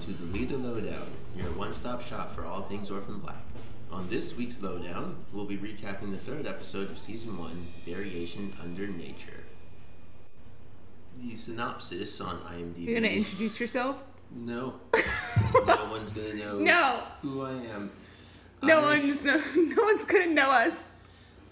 to 0.00 0.12
the 0.12 0.24
Leda 0.32 0.56
Lowdown, 0.56 1.06
your 1.34 1.50
one 1.52 1.72
stop 1.72 2.00
shop 2.00 2.30
for 2.30 2.44
all 2.44 2.62
things 2.62 2.90
Orphan 2.90 3.18
Black. 3.18 3.36
On 3.92 4.08
this 4.08 4.36
week's 4.36 4.62
Lowdown, 4.62 5.16
we'll 5.32 5.44
be 5.44 5.56
recapping 5.58 6.10
the 6.10 6.16
third 6.16 6.46
episode 6.46 6.90
of 6.90 6.98
Season 6.98 7.36
1 7.36 7.50
Variation 7.84 8.52
Under 8.62 8.86
Nature. 8.86 9.44
The 11.20 11.34
synopsis 11.34 12.20
on 12.20 12.36
IMDb. 12.38 12.86
You're 12.86 12.94
gonna 12.94 13.08
introduce 13.08 13.60
yourself? 13.60 14.02
No. 14.30 14.74
no 15.66 15.88
one's 15.90 16.12
gonna 16.12 16.34
know 16.34 16.58
No. 16.60 17.02
who 17.20 17.42
I 17.42 17.52
am. 17.74 17.90
No 18.62 18.80
I- 18.80 18.98
one's 18.98 19.24
no, 19.24 19.36
no 19.56 19.82
one's 19.82 20.04
gonna 20.06 20.28
know 20.28 20.48
us. 20.50 20.92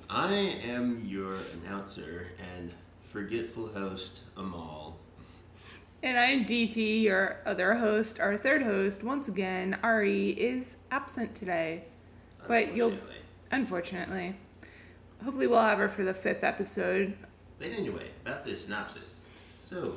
I 0.08 0.32
am 0.64 1.02
your 1.04 1.36
announcer 1.62 2.28
and 2.56 2.72
forgetful 3.02 3.68
host, 3.68 4.24
Amal. 4.38 4.87
And 6.02 6.16
I 6.16 6.26
am 6.26 6.44
DT, 6.44 7.02
your 7.02 7.38
other 7.44 7.74
host, 7.74 8.20
our 8.20 8.36
third 8.36 8.62
host. 8.62 9.02
Once 9.02 9.26
again, 9.28 9.78
Ari 9.82 10.30
is 10.30 10.76
absent 10.90 11.34
today. 11.34 11.84
But 12.46 12.74
you'll 12.74 12.90
unfortunately. 12.90 13.16
unfortunately. 13.50 14.36
Hopefully 15.24 15.46
we'll 15.48 15.60
have 15.60 15.78
her 15.78 15.88
for 15.88 16.04
the 16.04 16.14
fifth 16.14 16.44
episode. 16.44 17.16
But 17.58 17.68
anyway, 17.72 18.10
about 18.24 18.44
this 18.44 18.64
synopsis. 18.64 19.16
So, 19.60 19.96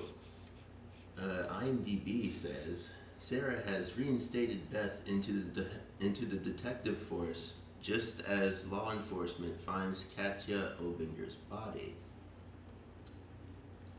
uh, 1.21 1.45
IMDb 1.61 2.31
says 2.31 2.93
Sarah 3.17 3.61
has 3.67 3.95
reinstated 3.95 4.71
Beth 4.71 5.03
into 5.07 5.31
the 5.33 5.61
de- 5.61 6.05
into 6.05 6.25
the 6.25 6.37
detective 6.37 6.97
force 6.97 7.57
just 7.81 8.25
as 8.25 8.71
law 8.71 8.91
enforcement 8.91 9.55
finds 9.55 10.13
Katya 10.15 10.73
Obinger's 10.81 11.35
body. 11.35 11.95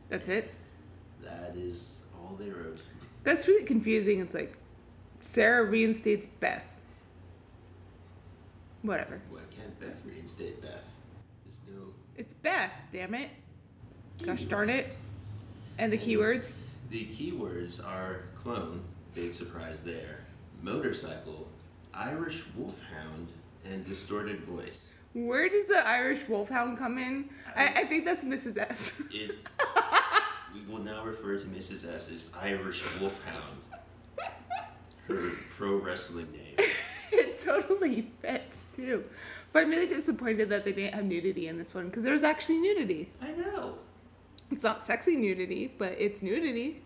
That's 0.09 0.29
it. 0.29 0.53
That 1.21 1.55
is 1.55 2.02
they 2.37 2.51
wrote. 2.51 2.79
That's 3.25 3.47
really 3.47 3.65
confusing. 3.65 4.21
It's 4.21 4.35
like 4.35 4.57
Sarah 5.21 5.65
reinstates 5.65 6.27
Beth. 6.27 6.69
Whatever. 8.83 9.21
Why 9.31 9.41
can't 9.57 9.79
Beth 9.79 10.03
reinstate 10.05 10.61
Beth? 10.61 10.93
There's 11.45 11.61
no. 11.69 11.87
It's 12.17 12.35
Beth, 12.35 12.73
damn 12.93 13.15
it. 13.15 13.31
Gosh 14.25 14.43
darn 14.45 14.71
it. 14.71 14.87
And 15.79 15.93
the 15.93 15.99
keywords? 15.99 16.61
The 16.91 17.07
keywords 17.07 17.85
are 17.85 18.25
clone, 18.35 18.83
big 19.15 19.33
surprise 19.33 19.83
there, 19.83 20.21
motorcycle, 20.63 21.49
Irish 21.95 22.45
wolfhound, 22.55 23.29
and 23.65 23.85
distorted 23.85 24.41
voice. 24.41 24.93
Where 25.15 25.49
does 25.49 25.67
the 25.67 25.87
Irish 25.87 26.27
wolfhound 26.29 26.79
come 26.79 26.99
in? 26.99 27.29
I, 27.57 27.67
I 27.69 27.85
think 27.85 28.05
that's 28.05 28.25
Mrs. 28.25 28.57
S. 28.59 29.03
It, 29.11 29.37
we 30.55 30.73
will 30.73 30.83
now 30.83 31.05
refer 31.05 31.39
to 31.39 31.45
Mrs. 31.47 31.93
S 31.93 32.11
as 32.11 32.31
Irish 32.43 32.85
wolfhound, 33.01 33.59
her 35.09 35.31
pro 35.51 35.79
wrestling 35.79 36.31
name. 36.33 36.55
it 37.13 37.39
totally 37.39 38.11
fits 38.21 38.67
too. 38.73 39.03
But 39.53 39.65
I'm 39.65 39.71
really 39.71 39.87
disappointed 39.87 40.49
that 40.51 40.65
they 40.65 40.73
didn't 40.73 40.95
have 40.95 41.05
nudity 41.05 41.49
in 41.49 41.59
this 41.59 41.75
one 41.75 41.87
because 41.87 42.05
there's 42.05 42.23
actually 42.23 42.59
nudity. 42.59 43.11
I 43.21 43.33
know. 43.33 43.79
It's 44.51 44.63
not 44.63 44.83
sexy 44.83 45.17
nudity, 45.17 45.73
but 45.79 45.95
it's 45.99 46.23
nudity. 46.23 46.83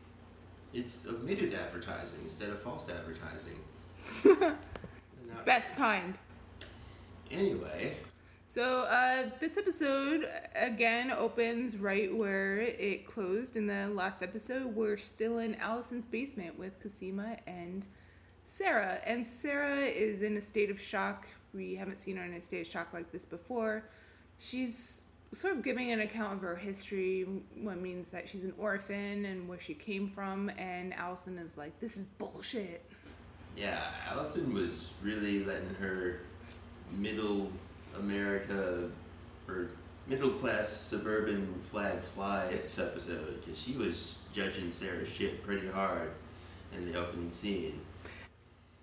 It's 0.73 1.07
omitted 1.07 1.55
advertising 1.55 2.21
instead 2.23 2.51
of 2.51 2.61
false 2.61 2.91
advertising. 2.91 3.59
Best 5.45 5.75
kind. 5.77 6.15
Anyway, 7.31 7.97
So 8.57 8.85
uh, 8.85 9.29
this 9.39 9.59
episode 9.59 10.27
again 10.55 11.11
opens 11.11 11.77
right 11.77 12.17
where 12.17 12.61
it 12.61 13.07
closed 13.07 13.55
in 13.55 13.67
the 13.67 13.89
last 13.89 14.23
episode. 14.23 14.75
We're 14.75 14.97
still 14.97 15.41
in 15.41 15.57
Allison's 15.57 16.07
basement 16.07 16.59
with 16.59 16.83
Cosima 16.83 17.37
and 17.47 17.87
Sarah, 18.45 18.99
and 19.05 19.27
Sarah 19.27 19.81
is 19.81 20.23
in 20.23 20.39
a 20.39 20.41
state 20.41 20.71
of 20.71 20.81
shock. 20.81 21.27
We 21.53 21.75
haven't 21.75 21.99
seen 21.99 22.17
her 22.17 22.25
in 22.25 22.33
a 22.33 22.41
state 22.41 22.67
of 22.67 22.73
shock 22.73 22.95
like 22.95 23.13
this 23.13 23.27
before. 23.27 23.91
She's 24.39 25.05
sort 25.33 25.55
of 25.55 25.63
giving 25.63 25.91
an 25.91 26.01
account 26.01 26.33
of 26.33 26.41
her 26.41 26.57
history, 26.57 27.27
what 27.61 27.79
means 27.79 28.09
that 28.09 28.27
she's 28.27 28.45
an 28.45 28.55
orphan 28.57 29.27
and 29.27 29.47
where 29.47 29.61
she 29.61 29.75
came 29.75 30.09
from. 30.09 30.51
And 30.57 30.95
Allison 30.95 31.37
is 31.37 31.59
like, 31.59 31.79
"This 31.79 31.99
is 31.99 32.07
bullshit." 32.07 32.91
yeah, 33.55 33.83
Allison 34.09 34.55
was 34.55 34.95
really 35.03 35.45
letting 35.45 35.75
her 35.75 36.23
middle 36.93 37.53
America 37.99 38.91
or 39.49 39.69
middle 40.07 40.31
class 40.31 40.69
suburban 40.69 41.47
flag 41.63 42.01
fly 42.01 42.49
this 42.49 42.79
episode 42.91 43.41
because 43.41 43.61
she 43.61 43.77
was 43.77 44.19
judging 44.33 44.71
Sarah's 44.71 45.13
shit 45.13 45.43
pretty 45.43 45.69
hard 45.69 46.11
in 46.75 46.91
the 46.91 46.99
opening 46.99 47.31
scene. 47.31 47.81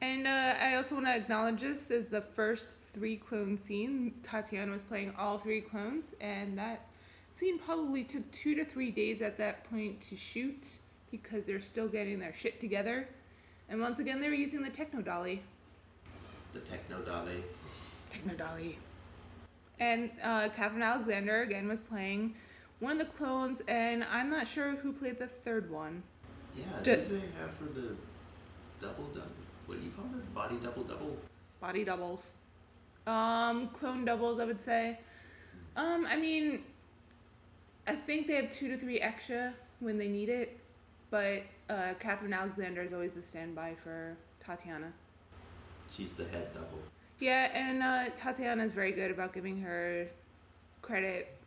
And 0.02 0.28
uh, 0.28 0.56
I 0.62 0.76
also 0.76 0.96
want 0.96 1.08
to 1.08 1.16
acknowledge 1.16 1.62
this 1.62 1.90
as 1.90 2.10
the 2.10 2.22
first 2.22 2.74
three 2.94 3.16
clone 3.16 3.58
scene. 3.58 4.14
Tatiana 4.22 4.72
was 4.72 4.84
playing 4.84 5.14
all 5.18 5.38
three 5.38 5.62
clones, 5.62 6.14
and 6.20 6.58
that 6.58 6.88
scene 7.32 7.58
probably 7.58 8.04
took 8.04 8.30
two 8.32 8.54
to 8.56 8.66
three 8.66 8.92
days 8.92 9.22
at 9.22 9.38
that 9.38 9.64
point 9.70 10.02
to 10.02 10.16
shoot 10.18 10.80
because 11.10 11.46
they're 11.46 11.62
still 11.62 11.88
getting 11.88 12.20
their 12.20 12.34
shit 12.34 12.60
together. 12.60 13.08
And 13.70 13.80
once 13.80 14.00
again, 14.00 14.20
they 14.20 14.28
were 14.28 14.34
using 14.34 14.62
the 14.62 14.70
Techno 14.70 15.02
Dolly. 15.02 15.42
The 16.54 16.60
techno 16.60 17.00
dolly. 17.00 17.44
Techno 18.12 18.36
Dolly. 18.36 18.78
And 19.84 20.12
uh, 20.24 20.48
Catherine 20.56 20.82
Alexander 20.82 21.42
again 21.42 21.68
was 21.68 21.82
playing 21.82 22.36
one 22.80 22.94
of 22.94 23.00
the 23.00 23.14
clones, 23.18 23.62
and 23.68 24.06
I'm 24.10 24.30
not 24.30 24.48
sure 24.48 24.72
who 24.72 24.94
played 24.94 25.20
the 25.20 25.28
third 25.28 25.70
one. 25.70 26.04
Yeah, 26.56 26.64
D- 26.84 26.92
who 26.92 26.98
do 26.98 27.04
they 27.20 27.28
have 27.42 27.52
for 27.52 27.66
the 27.66 27.96
double 28.80 29.08
double? 29.08 29.28
What 29.66 29.80
do 29.80 29.86
you 29.86 29.92
call 29.92 30.06
it? 30.06 30.34
Body 30.34 30.56
double 30.64 30.84
double? 30.84 31.18
body 31.62 31.86
doubles 31.86 32.36
um 33.08 33.70
clone 33.70 34.04
doubles 34.04 34.38
i 34.42 34.44
would 34.44 34.60
say 34.60 35.00
um 35.78 36.06
i 36.10 36.18
mean 36.18 36.62
i 37.88 37.94
think 37.94 38.28
they 38.28 38.34
have 38.36 38.50
two 38.52 38.68
to 38.68 38.76
three 38.76 39.00
extra 39.00 39.54
when 39.80 39.98
they 39.98 40.10
need 40.10 40.28
it 40.28 40.60
but 41.10 41.44
uh 41.70 41.94
catherine 42.02 42.34
alexander 42.34 42.82
is 42.82 42.92
always 42.92 43.14
the 43.14 43.24
standby 43.24 43.74
for 43.76 44.18
tatiana 44.46 44.92
She's 45.90 46.12
the 46.12 46.26
head 46.26 46.52
double. 46.54 46.82
Yeah 47.20 47.50
and 47.54 47.82
uh 47.84 48.10
tatiana 48.16 48.64
is 48.64 48.74
very 48.74 48.92
good 48.92 49.12
about 49.12 49.34
giving 49.34 49.62
her 49.62 50.08
credit 50.82 51.38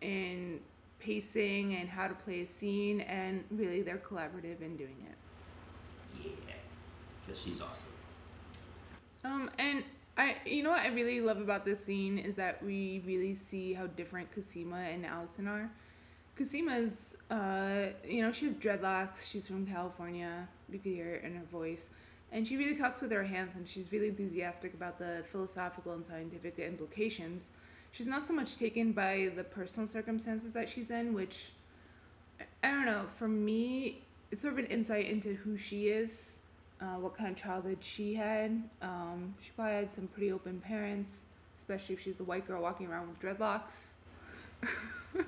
in 0.00 0.60
pacing 1.00 1.74
and 1.76 1.88
how 1.88 2.06
to 2.08 2.14
play 2.14 2.42
a 2.42 2.46
scene 2.46 3.00
and 3.02 3.44
really 3.50 3.82
they're 3.82 3.98
collaborative 3.98 4.60
in 4.62 4.76
doing 4.76 4.96
it 5.08 5.16
Yeah, 6.22 6.54
because 7.24 7.40
she's 7.42 7.60
awesome. 7.60 7.90
Um, 9.24 9.50
and 9.58 9.84
I, 10.16 10.36
you 10.44 10.62
know 10.62 10.70
what 10.70 10.80
I 10.80 10.88
really 10.88 11.20
love 11.20 11.38
about 11.40 11.64
this 11.64 11.84
scene 11.84 12.18
is 12.18 12.36
that 12.36 12.62
we 12.62 13.02
really 13.06 13.34
see 13.34 13.72
how 13.72 13.86
different 13.88 14.32
Cosima 14.34 14.78
and 14.78 15.04
Allison 15.06 15.48
are. 15.48 15.70
Cosima's, 16.36 17.16
uh, 17.30 17.88
you 18.06 18.22
know, 18.22 18.30
she 18.32 18.44
has 18.46 18.54
dreadlocks. 18.54 19.30
She's 19.30 19.46
from 19.46 19.66
California. 19.66 20.48
You 20.70 20.78
could 20.78 20.92
hear 20.92 21.14
it 21.14 21.24
in 21.24 21.34
her 21.34 21.44
voice, 21.50 21.90
and 22.32 22.46
she 22.46 22.56
really 22.56 22.76
talks 22.76 23.00
with 23.00 23.10
her 23.12 23.24
hands, 23.24 23.52
and 23.56 23.68
she's 23.68 23.90
really 23.92 24.08
enthusiastic 24.08 24.74
about 24.74 24.98
the 24.98 25.22
philosophical 25.24 25.92
and 25.92 26.04
scientific 26.04 26.58
implications. 26.58 27.50
She's 27.92 28.08
not 28.08 28.22
so 28.22 28.34
much 28.34 28.56
taken 28.56 28.92
by 28.92 29.30
the 29.34 29.44
personal 29.44 29.88
circumstances 29.88 30.52
that 30.52 30.68
she's 30.68 30.90
in, 30.90 31.14
which 31.14 31.52
I 32.62 32.70
don't 32.70 32.84
know. 32.84 33.06
For 33.08 33.28
me, 33.28 34.02
it's 34.30 34.42
sort 34.42 34.52
of 34.52 34.58
an 34.58 34.66
insight 34.66 35.08
into 35.08 35.34
who 35.34 35.56
she 35.56 35.88
is, 35.88 36.38
uh, 36.80 36.96
what 36.96 37.16
kind 37.16 37.30
of 37.30 37.36
childhood 37.36 37.78
she 37.80 38.14
had. 38.14 38.62
Um, 38.82 39.34
she 39.40 39.50
probably 39.56 39.74
had 39.74 39.90
some 39.90 40.06
pretty 40.08 40.30
open 40.30 40.60
parents, 40.60 41.22
especially 41.56 41.94
if 41.94 42.02
she's 42.02 42.20
a 42.20 42.24
white 42.24 42.46
girl 42.46 42.62
walking 42.62 42.86
around 42.86 43.08
with 43.08 43.20
dreadlocks. 43.20 43.88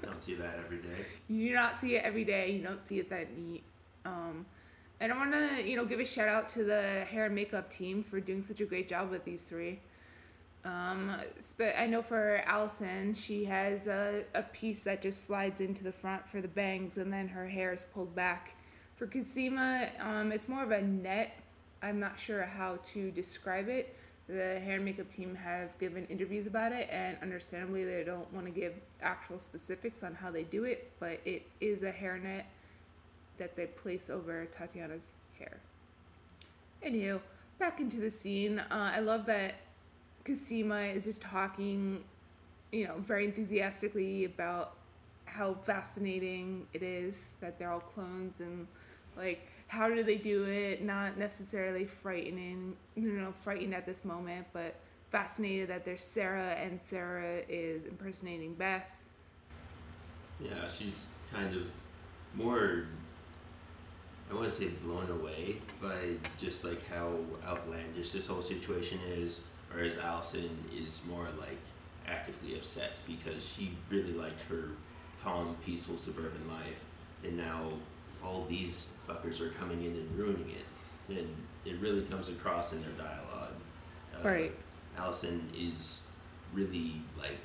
Don't 0.02 0.22
see 0.22 0.34
that 0.34 0.58
every 0.64 0.78
day. 0.78 1.06
You 1.28 1.48
do 1.48 1.54
not 1.54 1.76
see 1.76 1.96
it 1.96 2.04
every 2.04 2.24
day. 2.24 2.50
You 2.52 2.62
don't 2.62 2.82
see 2.82 2.98
it 2.98 3.08
that 3.10 3.36
neat. 3.36 3.62
Um, 4.04 4.44
and 5.00 5.10
I 5.10 5.16
want 5.16 5.32
to, 5.32 5.66
you 5.66 5.76
know, 5.76 5.86
give 5.86 5.98
a 5.98 6.04
shout 6.04 6.28
out 6.28 6.46
to 6.48 6.64
the 6.64 6.82
hair 7.10 7.26
and 7.26 7.34
makeup 7.34 7.70
team 7.70 8.02
for 8.02 8.20
doing 8.20 8.42
such 8.42 8.60
a 8.60 8.66
great 8.66 8.88
job 8.88 9.10
with 9.10 9.24
these 9.24 9.46
three. 9.46 9.80
Um, 10.62 11.16
sp- 11.40 11.72
I 11.78 11.86
know 11.86 12.02
for 12.02 12.42
Allison, 12.44 13.14
she 13.14 13.46
has 13.46 13.88
a, 13.88 14.24
a 14.34 14.42
piece 14.42 14.82
that 14.82 15.00
just 15.00 15.24
slides 15.24 15.62
into 15.62 15.82
the 15.82 15.92
front 15.92 16.28
for 16.28 16.42
the 16.42 16.48
bangs, 16.48 16.98
and 16.98 17.10
then 17.10 17.28
her 17.28 17.46
hair 17.46 17.72
is 17.72 17.86
pulled 17.94 18.14
back. 18.14 18.56
For 18.94 19.06
Cosima, 19.06 19.88
um, 20.00 20.32
it's 20.32 20.48
more 20.48 20.62
of 20.62 20.70
a 20.70 20.82
net. 20.82 21.40
I'm 21.82 21.98
not 21.98 22.20
sure 22.20 22.42
how 22.42 22.78
to 22.92 23.10
describe 23.10 23.70
it. 23.70 23.96
The 24.26 24.60
hair 24.60 24.76
and 24.76 24.84
makeup 24.84 25.08
team 25.08 25.34
have 25.34 25.76
given 25.78 26.06
interviews 26.08 26.46
about 26.46 26.72
it, 26.72 26.88
and 26.90 27.16
understandably, 27.22 27.84
they 27.84 28.04
don't 28.04 28.30
want 28.34 28.44
to 28.44 28.52
give 28.52 28.74
actual 29.00 29.38
specifics 29.38 30.02
on 30.02 30.14
how 30.14 30.30
they 30.30 30.42
do 30.42 30.64
it, 30.64 30.92
but 31.00 31.20
it 31.24 31.46
is 31.62 31.82
a 31.82 31.90
hairnet 31.90 32.44
that 33.40 33.56
they 33.56 33.66
place 33.66 34.08
over 34.08 34.46
Tatiana's 34.46 35.10
hair. 35.38 35.58
Anywho, 36.86 37.20
back 37.58 37.80
into 37.80 37.98
the 37.98 38.10
scene. 38.10 38.60
Uh, 38.60 38.92
I 38.94 39.00
love 39.00 39.26
that 39.26 39.54
Cosima 40.24 40.82
is 40.82 41.04
just 41.04 41.20
talking, 41.20 42.04
you 42.70 42.86
know, 42.86 42.94
very 42.98 43.24
enthusiastically 43.24 44.24
about 44.24 44.76
how 45.24 45.54
fascinating 45.54 46.66
it 46.72 46.82
is 46.82 47.32
that 47.40 47.58
they're 47.58 47.70
all 47.72 47.80
clones 47.80 48.40
and 48.40 48.66
like 49.16 49.46
how 49.68 49.88
do 49.88 50.02
they 50.02 50.16
do 50.16 50.46
it? 50.46 50.82
Not 50.82 51.16
necessarily 51.16 51.84
frightening, 51.84 52.76
you 52.96 53.12
know, 53.12 53.30
frightened 53.30 53.72
at 53.72 53.86
this 53.86 54.04
moment, 54.04 54.48
but 54.52 54.74
fascinated 55.10 55.68
that 55.68 55.84
there's 55.84 56.02
Sarah 56.02 56.56
and 56.60 56.80
Sarah 56.88 57.42
is 57.48 57.84
impersonating 57.84 58.54
Beth. 58.54 58.90
Yeah, 60.40 60.66
she's 60.66 61.08
kind 61.32 61.54
of 61.54 61.70
more. 62.34 62.86
I 64.30 64.34
want 64.34 64.44
to 64.44 64.50
say 64.50 64.68
blown 64.82 65.10
away 65.10 65.56
by 65.82 65.96
just 66.38 66.64
like 66.64 66.86
how 66.88 67.14
outlandish 67.44 68.12
this 68.12 68.28
whole 68.28 68.42
situation 68.42 68.98
is, 69.08 69.40
whereas 69.72 69.98
Allison 69.98 70.48
is 70.72 71.02
more 71.08 71.26
like 71.40 71.58
actively 72.06 72.54
upset 72.54 73.00
because 73.06 73.44
she 73.44 73.72
really 73.88 74.12
liked 74.12 74.42
her 74.42 74.70
calm, 75.22 75.56
peaceful 75.66 75.96
suburban 75.96 76.48
life, 76.48 76.84
and 77.24 77.36
now 77.36 77.72
all 78.24 78.44
these 78.48 78.96
fuckers 79.06 79.40
are 79.40 79.50
coming 79.50 79.82
in 79.84 79.92
and 79.92 80.18
ruining 80.18 80.50
it. 80.50 81.16
And 81.18 81.28
it 81.64 81.80
really 81.80 82.02
comes 82.02 82.28
across 82.28 82.72
in 82.72 82.82
their 82.82 82.92
dialogue. 82.92 83.54
Uh, 84.14 84.28
right. 84.28 84.52
Allison 84.96 85.42
is 85.56 86.04
really 86.52 87.02
like, 87.18 87.40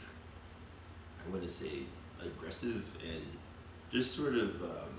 I 1.25 1.31
want 1.31 1.41
to 1.41 1.49
say, 1.49 1.79
aggressive 2.23 2.93
and 3.03 3.23
just 3.89 4.15
sort 4.15 4.35
of. 4.35 4.61
Um, 4.61 4.94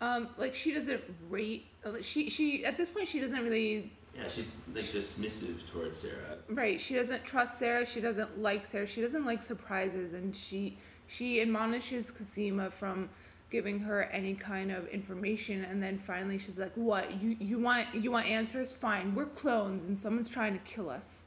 um, 0.00 0.28
like 0.36 0.54
she 0.54 0.72
doesn't 0.72 1.02
rate. 1.28 1.66
She 2.02 2.28
she 2.30 2.64
at 2.64 2.76
this 2.76 2.90
point 2.90 3.08
she 3.08 3.20
doesn't 3.20 3.42
really. 3.42 3.92
Yeah, 4.14 4.28
she's 4.28 4.50
like 4.74 4.84
dismissive 4.84 5.70
towards 5.70 5.98
Sarah. 5.98 6.38
Right. 6.48 6.80
She 6.80 6.94
doesn't 6.94 7.24
trust 7.24 7.58
Sarah. 7.58 7.84
She 7.84 8.00
doesn't 8.00 8.40
like 8.40 8.64
Sarah. 8.64 8.86
She 8.86 9.02
doesn't 9.02 9.26
like 9.26 9.42
surprises, 9.42 10.14
and 10.14 10.34
she 10.34 10.78
she 11.06 11.40
admonishes 11.40 12.10
Cosima 12.10 12.70
from 12.70 13.10
giving 13.50 13.80
her 13.80 14.04
any 14.04 14.34
kind 14.34 14.72
of 14.72 14.88
information 14.88 15.64
and 15.64 15.80
then 15.80 15.96
finally 15.98 16.36
she's 16.36 16.58
like 16.58 16.72
what 16.74 17.22
you 17.22 17.36
you 17.38 17.60
want 17.60 17.86
you 17.94 18.10
want 18.10 18.26
answers 18.26 18.72
fine 18.72 19.14
we're 19.14 19.26
clones 19.26 19.84
and 19.84 19.96
someone's 19.98 20.28
trying 20.28 20.52
to 20.52 20.58
kill 20.64 20.90
us 20.90 21.26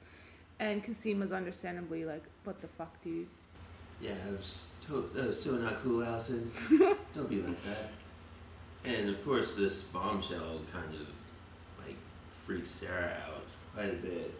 and 0.59 0.83
Cosima's 0.83 1.31
understandably 1.31 2.03
like 2.03 2.23
what 2.43 2.59
the 2.59 2.67
fuck 2.67 3.01
dude 3.01 3.27
yeah 4.01 4.11
it 4.27 4.33
was, 4.33 4.75
to- 4.81 5.09
that 5.15 5.27
was 5.27 5.41
so 5.41 5.51
not 5.51 5.77
cool 5.77 6.03
allison 6.03 6.51
don't 7.15 7.29
be 7.29 7.41
like 7.41 7.63
that 7.63 7.89
and 8.85 9.09
of 9.09 9.23
course 9.25 9.53
this 9.53 9.83
bombshell 9.83 10.61
kind 10.71 10.93
of 10.93 11.07
like 11.85 11.97
freaks 12.31 12.69
sarah 12.69 13.17
out 13.27 13.45
quite 13.73 13.91
a 13.91 13.97
bit 13.97 14.33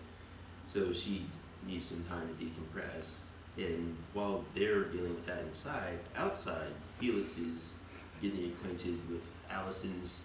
so 0.65 0.93
she 0.93 1.25
needs 1.65 1.85
some 1.85 2.03
time 2.05 2.27
to 2.27 2.43
decompress 2.43 3.19
and 3.59 3.95
while 4.13 4.45
they're 4.53 4.85
dealing 4.85 5.13
with 5.13 5.25
that 5.25 5.41
inside, 5.41 5.99
outside, 6.15 6.69
Felix 6.99 7.37
is 7.37 7.77
getting 8.21 8.51
acquainted 8.51 8.97
with 9.09 9.29
Allison's 9.51 10.21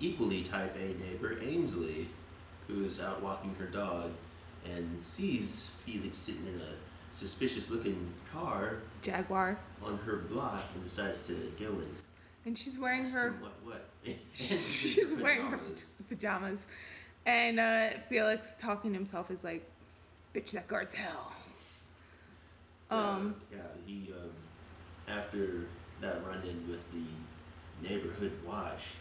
equally 0.00 0.42
type 0.42 0.76
A 0.76 0.94
neighbor, 1.04 1.36
Aynsley, 1.36 2.06
who 2.66 2.84
is 2.84 3.00
out 3.00 3.22
walking 3.22 3.54
her 3.58 3.66
dog 3.66 4.12
and 4.64 5.02
sees 5.04 5.70
Felix 5.78 6.16
sitting 6.16 6.46
in 6.46 6.60
a 6.60 6.74
suspicious 7.10 7.70
looking 7.70 8.12
car. 8.32 8.78
Jaguar. 9.02 9.58
On 9.84 9.96
her 9.98 10.16
block 10.16 10.64
and 10.74 10.82
decides 10.82 11.26
to 11.28 11.34
go 11.58 11.70
in. 11.70 11.88
And 12.48 12.56
she's 12.56 12.78
wearing 12.78 13.06
her. 13.06 13.36
What? 13.40 13.52
What? 13.62 13.84
she's 14.34 15.14
wearing 15.20 15.42
her 15.48 15.60
pajamas. 16.08 16.66
And 17.26 17.60
uh, 17.60 17.90
Felix, 18.08 18.54
talking 18.58 18.92
to 18.92 18.96
himself, 18.96 19.30
is 19.30 19.44
like, 19.44 19.70
bitch, 20.34 20.52
that 20.52 20.66
guard's 20.66 20.94
hell. 20.94 21.34
Um, 22.90 23.34
yeah, 23.52 23.58
he 23.84 24.14
um, 24.18 24.30
after 25.14 25.66
that 26.00 26.24
run-in 26.26 26.66
with 26.66 26.90
the 26.90 27.86
neighborhood 27.86 28.32
watch, 28.46 28.94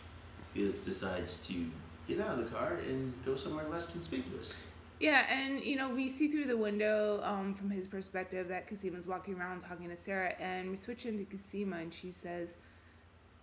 Felix 0.54 0.84
decides 0.84 1.48
to 1.48 1.72
get 2.06 2.20
out 2.20 2.38
of 2.38 2.44
the 2.44 2.52
car 2.54 2.80
and 2.86 3.14
go 3.24 3.38
somewhere 3.38 3.70
less 3.70 3.86
conspicuous. 3.86 4.66
Yeah, 5.00 5.26
and 5.32 5.64
you 5.64 5.78
know 5.78 5.88
we 5.88 6.10
see 6.10 6.28
through 6.28 6.48
the 6.48 6.58
window 6.58 7.22
um, 7.24 7.54
from 7.54 7.70
his 7.70 7.88
perspective 7.88 8.50
that 8.50 8.68
Cosima's 8.68 9.08
walking 9.08 9.36
around 9.36 9.62
talking 9.62 9.88
to 9.88 9.96
Sarah, 9.96 10.34
and 10.38 10.70
we 10.70 10.76
switch 10.76 11.06
into 11.06 11.24
Cosima, 11.24 11.78
and 11.78 11.94
she 11.94 12.12
says, 12.12 12.58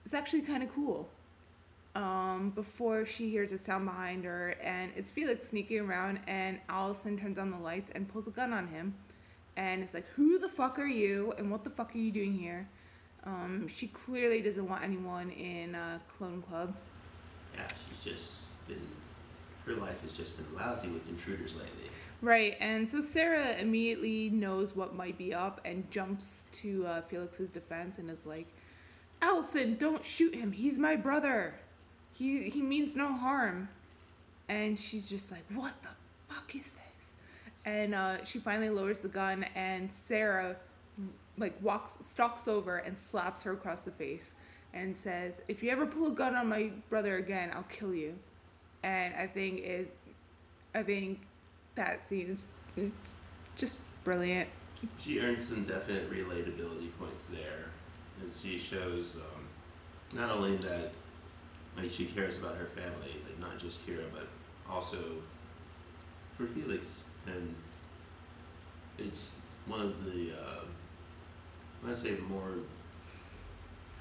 "It's 0.05 0.15
actually 0.15 0.43
kind 0.43 0.63
of 0.63 0.75
cool." 0.75 1.09
Um, 1.95 2.51
before 2.57 3.07
she 3.07 3.31
hears 3.31 3.53
a 3.53 3.59
sound 3.59 3.85
behind 3.87 4.25
her, 4.25 4.57
and 4.61 4.91
it's 4.97 5.11
Felix 5.11 5.49
sneaking 5.49 5.81
around, 5.81 6.19
and 6.27 6.59
Allison 6.69 7.17
turns 7.17 7.39
on 7.39 7.53
the 7.53 7.59
lights 7.59 7.93
and 7.95 8.09
pulls 8.09 8.27
a 8.27 8.33
gun 8.33 8.53
on 8.53 8.67
him 8.67 8.95
and 9.57 9.83
it's 9.83 9.95
like, 9.95 10.07
who 10.11 10.39
the 10.39 10.49
fuck 10.49 10.79
are 10.79 10.87
you, 10.87 11.33
and 11.39 11.51
what 11.51 11.65
the 11.65 11.71
fuck 11.71 11.95
are 11.95 11.99
you 11.99 12.11
doing 12.11 12.35
here? 12.35 12.69
Um, 13.25 13.69
she 13.69 13.87
clearly 13.89 14.41
doesn't 14.41 14.69
want 14.69 14.83
anyone 14.83 15.31
in 15.31 15.75
uh, 15.75 15.99
Clone 16.17 16.43
Club. 16.43 16.75
Yeah, 17.55 17.67
she's 17.89 18.03
just 18.03 18.41
been, 18.67 18.83
her 19.65 19.75
life 19.75 20.03
has 20.03 20.13
just 20.13 20.37
been 20.37 20.55
lousy 20.57 20.89
with 20.89 21.09
intruders 21.09 21.57
lately. 21.57 21.91
Right, 22.21 22.57
and 22.61 22.89
so 22.89 23.01
Sarah 23.01 23.57
immediately 23.59 24.31
knows 24.31 24.75
what 24.75 24.95
might 24.95 25.17
be 25.17 25.33
up 25.33 25.61
and 25.65 25.89
jumps 25.91 26.47
to 26.55 26.87
uh, 26.87 27.03
Felix's 27.03 27.53
defense 27.53 27.99
and 27.99 28.11
is 28.11 28.27
like, 28.27 28.49
Allison, 29.25 29.77
don't 29.77 30.05
shoot 30.05 30.35
him. 30.35 30.53
He's 30.53 30.79
my 30.79 30.97
brother. 30.97 31.55
He 32.13 32.51
he 32.51 32.63
means 32.63 32.95
no 32.97 33.13
harm. 33.13 33.69
And 34.49 34.79
she's 34.79 35.09
just 35.09 35.33
like, 35.33 35.45
what 35.55 35.75
the 35.83 35.89
fuck 36.33 36.55
is 36.55 36.65
this? 36.65 36.85
and 37.65 37.95
uh, 37.95 38.23
she 38.25 38.39
finally 38.39 38.71
lowers 38.71 38.99
the 38.99 39.09
gun 39.09 39.45
and 39.55 39.91
sarah 39.93 40.57
like 41.39 41.55
walks 41.63 41.99
stalks 42.01 42.47
over 42.47 42.79
and 42.79 42.97
slaps 42.97 43.43
her 43.43 43.53
across 43.53 43.83
the 43.83 43.91
face 43.91 44.35
and 44.73 44.97
says 44.97 45.41
if 45.49 45.63
you 45.63 45.71
ever 45.71 45.87
pull 45.87 46.09
a 46.09 46.15
gun 46.15 46.35
on 46.37 46.49
my 46.49 46.71
brother 46.89 47.17
again 47.17 47.51
i'll 47.55 47.65
kill 47.65 47.95
you 47.95 48.15
and 48.83 49.15
i 49.15 49.27
think 49.27 49.61
it 49.61 49.97
i 50.75 50.83
think 50.83 51.21
that 51.75 52.05
scene 52.05 52.29
is 52.29 52.47
just 53.57 53.79
brilliant 54.05 54.49
she 54.99 55.19
earns 55.21 55.49
some 55.49 55.65
definite 55.65 56.11
relatability 56.11 56.91
points 56.99 57.27
there 57.27 57.71
as 58.27 58.43
she 58.43 58.59
shows 58.59 59.17
um, 59.17 60.19
not 60.19 60.31
only 60.31 60.57
that 60.57 60.93
like 61.77 61.91
she 61.91 62.05
cares 62.05 62.39
about 62.39 62.57
her 62.57 62.67
family 62.67 63.17
like 63.27 63.41
not 63.41 63.59
just 63.59 63.87
kira 63.87 64.05
but 64.13 64.27
also 64.71 64.99
for 66.37 66.47
felix 66.47 67.03
and 67.27 67.55
it's 68.99 69.43
one 69.67 69.81
of 69.81 70.05
the 70.05 70.33
uh, 70.33 70.65
let's 71.83 72.03
say 72.03 72.17
more 72.29 72.53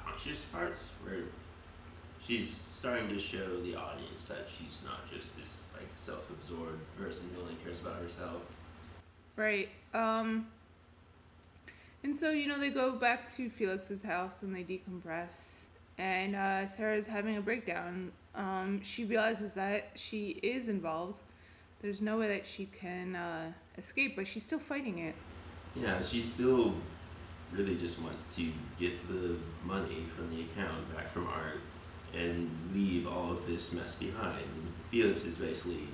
conscious 0.05 0.45
parts 0.45 0.91
where 1.03 1.23
she's 2.21 2.65
starting 2.73 3.07
to 3.07 3.19
show 3.19 3.57
the 3.61 3.75
audience 3.75 4.25
that 4.27 4.47
she's 4.47 4.81
not 4.85 5.09
just 5.11 5.37
this 5.37 5.73
like 5.77 5.87
self-absorbed 5.91 6.79
person 6.97 7.25
who 7.33 7.41
only 7.41 7.55
cares 7.55 7.81
about 7.81 7.95
herself. 7.95 8.41
Right. 9.35 9.69
Um 9.93 10.47
and 12.03 12.17
so, 12.17 12.31
you 12.31 12.47
know, 12.47 12.59
they 12.59 12.69
go 12.69 12.91
back 12.93 13.31
to 13.35 13.49
Felix's 13.49 14.03
house 14.03 14.41
and 14.41 14.55
they 14.55 14.63
decompress. 14.63 15.63
And 15.97 16.35
uh, 16.35 16.67
Sarah's 16.67 17.07
having 17.07 17.37
a 17.37 17.41
breakdown. 17.41 18.11
Um, 18.35 18.81
she 18.81 19.05
realizes 19.05 19.53
that 19.53 19.91
she 19.95 20.29
is 20.41 20.67
involved 20.67 21.19
there's 21.83 22.01
no 22.01 22.17
way 22.17 22.29
that 22.29 22.47
she 22.47 22.65
can 22.67 23.13
uh, 23.13 23.51
escape, 23.77 24.15
but 24.15 24.25
she's 24.25 24.43
still 24.43 24.57
fighting 24.57 24.99
it. 24.99 25.15
Yeah, 25.75 26.01
she 26.01 26.21
still 26.21 26.73
really 27.51 27.75
just 27.75 28.01
wants 28.01 28.33
to 28.37 28.49
get 28.79 29.05
the 29.09 29.35
money 29.65 30.05
from 30.15 30.29
the 30.29 30.43
account 30.43 30.95
back 30.95 31.09
from 31.09 31.27
Art 31.27 31.59
and 32.15 32.49
leave 32.73 33.05
all 33.05 33.33
of 33.33 33.45
this 33.45 33.73
mess 33.73 33.95
behind. 33.95 34.45
Felix 34.85 35.25
is 35.25 35.37
basically 35.37 35.89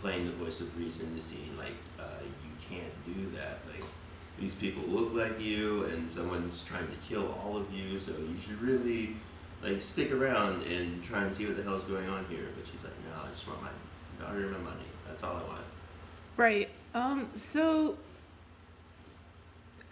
playing 0.00 0.26
the 0.26 0.32
voice 0.32 0.60
of 0.60 0.76
reason 0.76 1.06
in 1.10 1.14
the 1.14 1.20
scene, 1.20 1.56
like, 1.56 1.76
uh, 2.00 2.04
you 2.20 2.50
can't 2.68 2.92
do 3.06 3.30
that. 3.36 3.60
Like, 3.72 3.81
these 4.42 4.56
people 4.56 4.82
look 4.88 5.14
like 5.14 5.40
you, 5.40 5.84
and 5.84 6.10
someone's 6.10 6.64
trying 6.64 6.88
to 6.88 6.96
kill 6.96 7.32
all 7.44 7.56
of 7.56 7.72
you, 7.72 7.96
so 7.98 8.10
you 8.10 8.36
should 8.44 8.60
really, 8.60 9.14
like, 9.62 9.80
stick 9.80 10.10
around 10.10 10.64
and 10.64 11.02
try 11.04 11.22
and 11.22 11.32
see 11.32 11.46
what 11.46 11.56
the 11.56 11.62
hell's 11.62 11.84
going 11.84 12.08
on 12.08 12.24
here. 12.26 12.48
But 12.56 12.66
she's 12.70 12.82
like, 12.82 12.92
no, 13.08 13.22
I 13.24 13.30
just 13.30 13.46
want 13.46 13.62
my 13.62 13.70
daughter 14.20 14.40
and 14.40 14.50
my 14.50 14.58
money. 14.58 14.82
That's 15.06 15.22
all 15.22 15.36
I 15.36 15.48
want. 15.48 15.62
Right. 16.36 16.68
Um. 16.94 17.30
So 17.36 17.96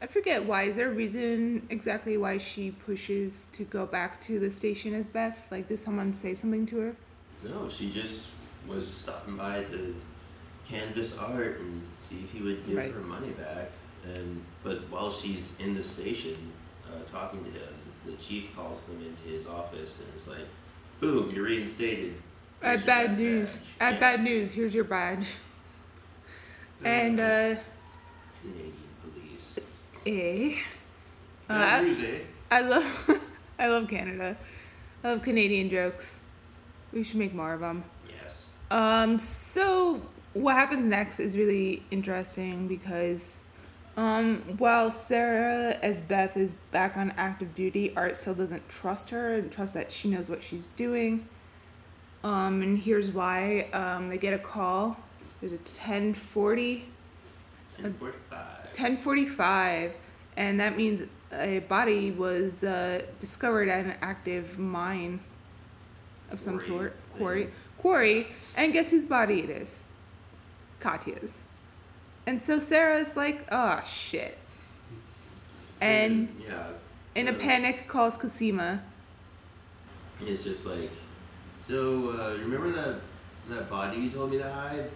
I 0.03 0.07
forget 0.07 0.45
why. 0.45 0.65
Is 0.65 0.77
there 0.77 0.89
a 0.89 0.95
reason 0.95 1.67
exactly 1.71 2.17
why 2.17 2.39
she 2.39 2.73
pushes 2.73 3.45
to 3.53 3.63
go 3.65 3.87
back 3.87 4.21
to 4.23 4.41
the 4.41 4.51
station 4.51 4.95
as 4.95 5.07
Beth? 5.07 5.47
Like, 5.53 5.69
did 5.69 5.79
someone 5.79 6.13
say 6.13 6.35
something 6.35 6.67
to 6.67 6.79
her? 6.79 6.97
No, 7.45 7.69
she 7.69 7.89
just 7.91 8.31
was 8.67 8.93
stopping 8.93 9.37
by 9.37 9.63
to 9.63 9.95
canvas 10.69 11.17
art 11.19 11.61
and 11.61 11.83
see 11.99 12.17
if 12.17 12.33
he 12.33 12.43
would 12.43 12.67
give 12.67 12.77
right. 12.77 12.93
her 12.93 13.01
money 13.01 13.31
back. 13.31 13.71
And 14.05 14.43
but 14.63 14.79
while 14.91 15.11
she's 15.11 15.59
in 15.61 15.75
the 15.75 15.83
station 15.83 16.37
uh, 16.87 17.03
talking 17.11 17.45
to 17.45 17.51
him, 17.51 17.75
the 18.07 18.13
chief 18.15 18.55
calls 18.57 18.81
them 18.83 19.01
into 19.03 19.29
his 19.29 19.47
office 19.47 20.01
and 20.01 20.09
it's 20.15 20.29
like, 20.29 20.47
"Boom, 21.01 21.31
you're 21.35 21.45
reinstated. 21.45 22.15
I 22.63 22.71
have 22.71 22.87
bad 22.87 23.19
news. 23.19 23.63
I 23.81 23.85
have 23.85 23.95
yeah. 23.95 24.01
bad 24.01 24.23
news. 24.23 24.53
Here's 24.53 24.75
your 24.75 24.85
badge. 24.85 25.27
and 26.85 27.21
uh, 27.21 27.55
Canadian 28.43 28.75
police. 29.03 29.59
Eh. 30.07 30.57
Uh, 31.49 31.81
news, 31.83 32.01
eh? 32.01 32.21
I 32.51 32.61
love 32.61 33.29
I 33.59 33.69
love 33.69 33.89
Canada. 33.89 34.37
I 35.05 35.09
love 35.13 35.23
Canadian 35.23 35.71
jokes. 35.71 36.21
We 36.93 37.05
should 37.05 37.19
make 37.19 37.35
more 37.35 37.55
of 37.55 37.61
them. 37.61 37.85
Yes. 38.09 38.51
Um, 38.71 39.19
so 39.19 40.03
what 40.35 40.55
happens 40.55 40.87
next 40.87 41.21
is 41.21 41.37
really 41.37 41.83
interesting 41.91 42.69
because 42.69 43.43
um, 43.97 44.43
while 44.59 44.91
Sarah 44.91 45.77
as 45.83 46.03
Beth 46.03 46.37
is 46.37 46.55
back 46.73 46.97
on 46.97 47.13
active 47.17 47.55
duty, 47.55 47.95
Art 47.97 48.17
still 48.17 48.35
doesn't 48.35 48.69
trust 48.69 49.11
her 49.11 49.35
and 49.35 49.51
trust 49.51 49.75
that 49.75 49.93
she 49.93 50.09
knows 50.09 50.31
what 50.31 50.43
she's 50.43 50.69
doing. 50.69 51.29
Um, 52.23 52.63
and 52.63 52.79
here's 52.79 53.11
why. 53.11 53.69
Um, 53.73 54.09
they 54.09 54.19
get 54.19 54.35
a 54.35 54.39
call. 54.39 54.97
There's 55.41 55.53
a 55.53 55.57
1040, 55.57 56.85
1045. 57.79 58.31
1045, 58.31 59.97
and 60.37 60.61
that 60.61 60.77
means 60.77 61.03
a 61.33 61.61
body 61.61 62.11
was 62.11 62.63
uh, 62.63 63.03
discovered 63.19 63.69
at 63.69 63.85
an 63.87 63.95
active 64.03 64.59
mine 64.59 65.21
of 66.31 66.41
some 66.41 66.59
Quarry 66.59 66.69
sort. 66.69 66.97
Quarry. 67.17 67.49
Quarry. 67.79 68.27
And 68.57 68.73
guess 68.73 68.91
whose 68.91 69.07
body 69.07 69.41
it 69.41 69.51
is? 69.51 69.83
Katya's. 70.79 71.45
And 72.31 72.41
so 72.41 72.61
Sarah's 72.61 73.17
like, 73.17 73.45
oh 73.51 73.83
shit. 73.85 74.39
And 75.81 76.33
yeah. 76.47 76.69
in 77.17 77.27
a 77.27 77.33
panic 77.33 77.89
calls 77.89 78.17
Cosima. 78.17 78.85
It's 80.21 80.45
just 80.45 80.65
like, 80.65 80.93
so 81.57 82.11
uh, 82.11 82.39
remember 82.41 82.71
that 82.71 83.01
that 83.49 83.69
body 83.69 83.99
you 83.99 84.11
told 84.11 84.31
me 84.31 84.39
to 84.39 84.49
hide? 84.49 84.89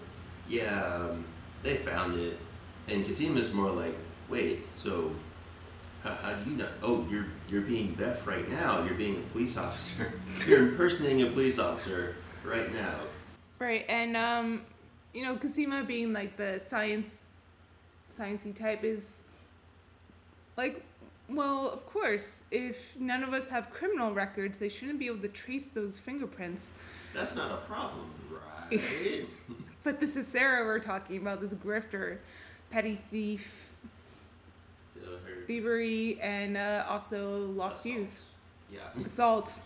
Yeah, 0.48 0.80
um, 0.84 1.24
they 1.64 1.74
found 1.74 2.20
it. 2.20 2.38
And 2.86 3.04
Cosima's 3.04 3.52
more 3.52 3.72
like, 3.72 3.96
wait, 4.28 4.64
so 4.76 5.12
how, 6.04 6.14
how 6.14 6.34
do 6.34 6.48
you 6.48 6.56
know? 6.56 6.68
Oh, 6.84 7.04
you're 7.10 7.26
you're 7.48 7.62
being 7.62 7.94
Beth 7.94 8.28
right 8.28 8.48
now. 8.48 8.84
You're 8.84 8.94
being 8.94 9.16
a 9.16 9.28
police 9.32 9.56
officer. 9.66 10.20
you're 10.46 10.68
impersonating 10.68 11.22
a 11.22 11.26
police 11.26 11.58
officer 11.58 12.14
right 12.44 12.72
now. 12.72 12.94
Right, 13.58 13.84
and 13.88 14.16
um, 14.16 14.62
you 15.12 15.24
know, 15.24 15.34
Cosima 15.34 15.82
being 15.82 16.12
like 16.12 16.36
the 16.36 16.60
science 16.60 17.23
sciencey 18.10 18.54
type 18.54 18.84
is 18.84 19.24
like 20.56 20.84
well, 21.28 21.70
of 21.70 21.86
course, 21.86 22.42
if 22.50 22.98
none 23.00 23.22
of 23.22 23.32
us 23.32 23.48
have 23.48 23.70
criminal 23.70 24.12
records, 24.12 24.58
they 24.58 24.68
shouldn't 24.68 24.98
be 24.98 25.06
able 25.06 25.20
to 25.20 25.28
trace 25.28 25.68
those 25.68 25.98
fingerprints. 25.98 26.74
That's 27.14 27.34
not 27.34 27.50
a 27.50 27.56
problem, 27.56 28.12
right? 28.30 28.80
But 29.84 30.00
this 30.00 30.16
is 30.16 30.26
Sarah 30.26 30.64
we're 30.64 30.78
talking 30.78 31.18
about, 31.18 31.42
this 31.42 31.52
grifter, 31.54 32.16
petty 32.70 32.98
thief, 33.10 33.70
thievery, 35.46 36.18
and 36.22 36.56
uh, 36.56 36.86
also 36.88 37.48
lost 37.48 37.84
assault. 37.84 37.98
youth, 37.98 38.30
Yeah. 38.72 38.80
assault. 39.04 39.60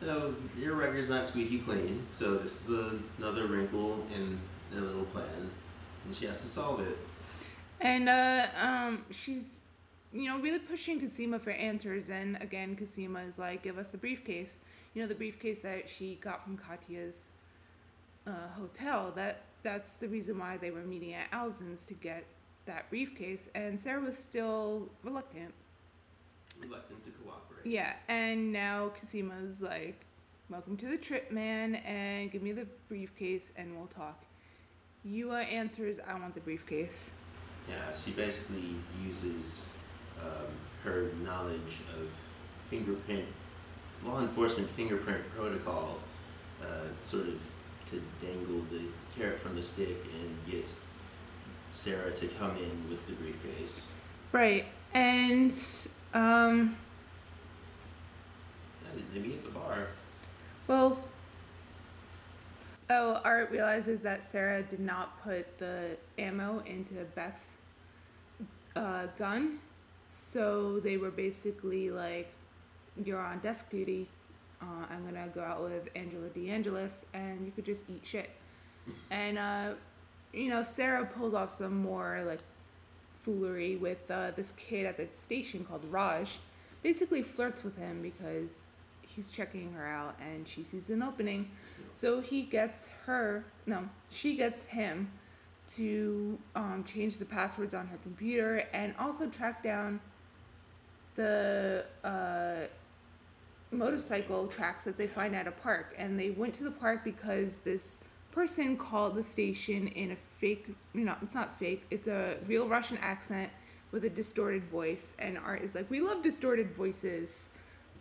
So 0.00 0.34
your 0.58 0.74
record's 0.74 1.08
not 1.08 1.24
squeaky 1.24 1.60
clean, 1.60 2.06
so 2.12 2.36
this 2.36 2.68
is 2.68 2.92
another 3.18 3.46
wrinkle 3.46 4.04
in 4.14 4.38
the 4.70 4.82
little 4.82 5.04
plan, 5.04 5.50
and 6.04 6.14
she 6.14 6.26
has 6.26 6.42
to 6.42 6.46
solve 6.46 6.80
it. 6.80 6.98
And 7.82 8.08
uh, 8.08 8.46
um, 8.62 9.04
she's, 9.10 9.60
you 10.12 10.26
know, 10.28 10.38
really 10.38 10.60
pushing 10.60 11.00
Cosima 11.00 11.38
for 11.38 11.50
answers. 11.50 12.10
And 12.10 12.40
again, 12.40 12.76
Cosima 12.76 13.20
is 13.20 13.38
like, 13.38 13.62
give 13.62 13.76
us 13.76 13.90
the 13.90 13.98
briefcase. 13.98 14.58
You 14.94 15.02
know, 15.02 15.08
the 15.08 15.16
briefcase 15.16 15.60
that 15.60 15.88
she 15.88 16.18
got 16.20 16.42
from 16.42 16.56
Katya's 16.56 17.32
uh, 18.26 18.30
hotel. 18.56 19.12
That 19.16 19.42
That's 19.64 19.96
the 19.96 20.08
reason 20.08 20.38
why 20.38 20.58
they 20.58 20.70
were 20.70 20.82
meeting 20.82 21.14
at 21.14 21.26
Allison's 21.32 21.84
to 21.86 21.94
get 21.94 22.24
that 22.66 22.88
briefcase. 22.88 23.50
And 23.54 23.80
Sarah 23.80 24.00
was 24.00 24.16
still 24.16 24.88
reluctant. 25.02 25.52
Reluctant 26.60 27.04
to 27.04 27.10
cooperate. 27.10 27.66
Yeah, 27.66 27.94
and 28.08 28.52
now 28.52 28.92
Cosima's 29.00 29.60
like, 29.60 30.04
welcome 30.48 30.76
to 30.76 30.86
the 30.86 30.98
trip, 30.98 31.32
man, 31.32 31.76
and 31.76 32.30
give 32.30 32.42
me 32.42 32.52
the 32.52 32.66
briefcase 32.88 33.50
and 33.56 33.76
we'll 33.76 33.88
talk. 33.88 34.22
Yua 35.04 35.50
answers, 35.50 35.98
I 36.06 36.14
want 36.14 36.34
the 36.34 36.40
briefcase. 36.40 37.10
Yeah, 37.68 37.94
she 37.94 38.10
basically 38.12 38.74
uses 39.04 39.70
um, 40.20 40.46
her 40.84 41.08
knowledge 41.24 41.80
of 41.98 42.08
fingerprint, 42.64 43.24
law 44.04 44.20
enforcement 44.20 44.68
fingerprint 44.68 45.28
protocol, 45.30 45.98
uh, 46.62 46.66
sort 47.00 47.28
of 47.28 47.50
to 47.90 48.02
dangle 48.24 48.62
the 48.70 48.82
carrot 49.16 49.38
from 49.38 49.54
the 49.54 49.62
stick 49.62 49.96
and 50.20 50.50
get 50.52 50.66
Sarah 51.72 52.10
to 52.12 52.26
come 52.28 52.56
in 52.56 52.90
with 52.90 53.06
the 53.06 53.12
briefcase. 53.14 53.86
Right, 54.32 54.64
and 54.94 55.52
um, 56.14 56.76
Yeah, 58.84 59.02
they 59.12 59.20
meet 59.20 59.34
at 59.34 59.44
the 59.44 59.50
bar. 59.50 59.88
well, 60.66 60.98
oh, 62.92 63.20
Art 63.24 63.50
realizes 63.50 64.02
that 64.02 64.22
Sarah 64.22 64.62
did 64.62 64.80
not 64.80 65.22
put 65.22 65.58
the 65.58 65.96
ammo 66.18 66.62
into 66.66 66.94
Beth's 67.14 67.60
uh, 68.76 69.06
gun, 69.18 69.58
so 70.08 70.80
they 70.80 70.96
were 70.96 71.10
basically 71.10 71.90
like, 71.90 72.32
"You're 73.02 73.20
on 73.20 73.38
desk 73.40 73.70
duty. 73.70 74.08
Uh, 74.60 74.86
I'm 74.90 75.04
gonna 75.04 75.28
go 75.34 75.42
out 75.42 75.62
with 75.62 75.88
Angela 75.96 76.28
DeAngelis, 76.28 77.04
and 77.14 77.44
you 77.44 77.52
could 77.52 77.64
just 77.64 77.88
eat 77.90 78.04
shit." 78.04 78.30
And 79.10 79.38
uh, 79.38 79.74
you 80.32 80.50
know, 80.50 80.62
Sarah 80.62 81.06
pulls 81.06 81.34
off 81.34 81.50
some 81.50 81.82
more 81.82 82.22
like 82.26 82.40
foolery 83.20 83.76
with 83.76 84.10
uh, 84.10 84.32
this 84.32 84.52
kid 84.52 84.86
at 84.86 84.96
the 84.96 85.08
station 85.14 85.64
called 85.64 85.84
Raj. 85.90 86.38
Basically, 86.82 87.22
flirts 87.22 87.62
with 87.62 87.78
him 87.78 88.02
because 88.02 88.66
he's 89.14 89.30
checking 89.30 89.72
her 89.72 89.86
out 89.86 90.16
and 90.20 90.46
she 90.48 90.62
sees 90.62 90.90
an 90.90 91.02
opening. 91.02 91.50
So 91.92 92.20
he 92.20 92.42
gets 92.42 92.88
her, 93.04 93.44
no, 93.66 93.88
she 94.10 94.34
gets 94.34 94.64
him 94.64 95.12
to 95.68 96.38
um, 96.56 96.84
change 96.84 97.18
the 97.18 97.24
passwords 97.24 97.74
on 97.74 97.86
her 97.86 97.98
computer 98.02 98.66
and 98.72 98.94
also 98.98 99.28
track 99.28 99.62
down 99.62 100.00
the 101.14 101.84
uh, 102.02 102.66
motorcycle 103.70 104.46
tracks 104.46 104.84
that 104.84 104.96
they 104.96 105.06
find 105.06 105.36
at 105.36 105.46
a 105.46 105.52
park. 105.52 105.94
And 105.98 106.18
they 106.18 106.30
went 106.30 106.54
to 106.54 106.64
the 106.64 106.70
park 106.70 107.04
because 107.04 107.58
this 107.58 107.98
person 108.30 108.76
called 108.78 109.14
the 109.14 109.22
station 109.22 109.88
in 109.88 110.12
a 110.12 110.16
fake, 110.16 110.68
you 110.94 111.04
know, 111.04 111.16
it's 111.20 111.34
not 111.34 111.58
fake, 111.58 111.84
it's 111.90 112.08
a 112.08 112.38
real 112.46 112.66
Russian 112.66 112.96
accent 113.02 113.50
with 113.90 114.04
a 114.06 114.10
distorted 114.10 114.64
voice. 114.64 115.14
And 115.18 115.36
Art 115.36 115.60
is 115.60 115.74
like, 115.74 115.90
we 115.90 116.00
love 116.00 116.22
distorted 116.22 116.74
voices. 116.74 117.50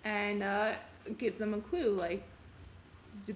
And 0.05 0.41
uh, 0.41 0.73
gives 1.17 1.39
them 1.39 1.53
a 1.53 1.59
clue 1.59 1.91
like, 1.91 2.23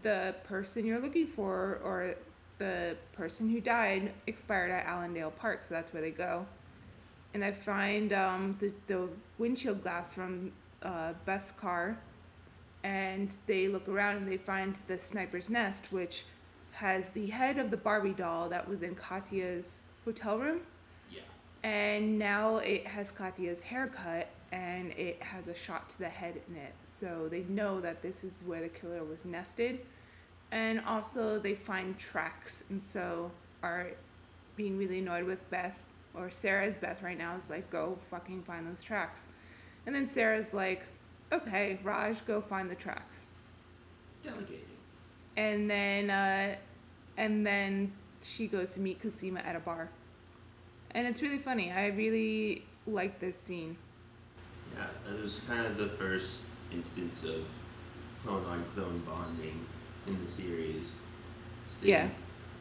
the 0.01 0.35
person 0.43 0.85
you're 0.85 0.99
looking 0.99 1.27
for 1.27 1.79
or 1.83 2.15
the 2.57 2.95
person 3.13 3.49
who 3.49 3.59
died 3.59 4.13
expired 4.27 4.71
at 4.71 4.85
Allendale 4.85 5.31
Park, 5.31 5.63
so 5.63 5.73
that's 5.73 5.93
where 5.93 6.01
they 6.01 6.11
go. 6.11 6.45
And 7.33 7.43
I 7.43 7.51
find 7.51 8.13
um, 8.13 8.55
the, 8.59 8.73
the 8.87 9.09
windshield 9.37 9.83
glass 9.83 10.13
from 10.13 10.51
uh, 10.81 11.13
Beth's 11.25 11.51
car, 11.51 11.97
and 12.83 13.35
they 13.47 13.67
look 13.67 13.87
around 13.89 14.17
and 14.17 14.31
they 14.31 14.37
find 14.37 14.79
the 14.87 14.97
sniper's 14.97 15.49
nest, 15.49 15.91
which 15.91 16.23
has 16.73 17.09
the 17.09 17.27
head 17.27 17.57
of 17.57 17.71
the 17.71 17.77
Barbie 17.77 18.13
doll 18.13 18.47
that 18.49 18.67
was 18.67 18.81
in 18.83 18.95
Katya's 18.95 19.81
hotel 20.05 20.37
room, 20.37 20.61
Yeah. 21.11 21.21
and 21.63 22.17
now 22.19 22.57
it 22.57 22.85
has 22.87 23.11
Katya's 23.11 23.61
haircut 23.61 24.29
and 24.55 24.91
it 24.91 25.21
has 25.21 25.49
a 25.49 25.53
shot 25.53 25.89
to 25.89 25.99
the 25.99 26.07
head 26.07 26.39
in 26.47 26.55
it. 26.55 26.73
So 26.83 27.27
they 27.29 27.43
know 27.49 27.81
that 27.81 28.01
this 28.01 28.23
is 28.23 28.41
where 28.45 28.61
the 28.61 28.69
killer 28.69 29.03
was 29.03 29.25
nested. 29.25 29.81
And 30.51 30.79
also 30.87 31.37
they 31.37 31.55
find 31.55 31.97
tracks 31.97 32.63
and 32.69 32.81
so 32.81 33.31
are 33.61 33.89
being 34.55 34.77
really 34.77 34.99
annoyed 34.99 35.25
with 35.25 35.49
Beth 35.49 35.83
or 36.13 36.29
Sarah's 36.29 36.77
Beth 36.77 37.03
right 37.03 37.17
now 37.17 37.35
is 37.35 37.49
like, 37.49 37.69
go 37.69 37.97
fucking 38.09 38.43
find 38.43 38.65
those 38.65 38.81
tracks. 38.81 39.25
And 39.85 39.93
then 39.93 40.07
Sarah's 40.07 40.53
like, 40.53 40.83
okay, 41.33 41.77
Raj, 41.83 42.25
go 42.25 42.39
find 42.39 42.71
the 42.71 42.75
tracks. 42.75 43.25
Delegating. 44.23 44.61
And 45.35 45.69
then 45.69 46.09
uh, 46.09 46.55
and 47.17 47.45
then 47.45 47.91
she 48.21 48.47
goes 48.47 48.69
to 48.71 48.79
meet 48.79 49.01
Cosima 49.01 49.41
at 49.41 49.57
a 49.57 49.59
bar. 49.59 49.89
And 50.91 51.05
it's 51.05 51.21
really 51.21 51.39
funny. 51.39 51.73
I 51.73 51.87
really 51.87 52.63
like 52.87 53.19
this 53.19 53.37
scene. 53.37 53.75
Yeah, 54.73 54.87
that 55.07 55.21
was 55.21 55.41
kind 55.47 55.65
of 55.65 55.77
the 55.77 55.87
first 55.87 56.47
instance 56.71 57.23
of 57.23 57.45
clone 58.23 58.45
on 58.45 58.63
clone 58.65 58.99
bonding 58.99 59.65
in 60.07 60.21
the 60.23 60.29
series. 60.29 60.91
So 61.67 61.77
they, 61.81 61.89
Yeah. 61.89 62.09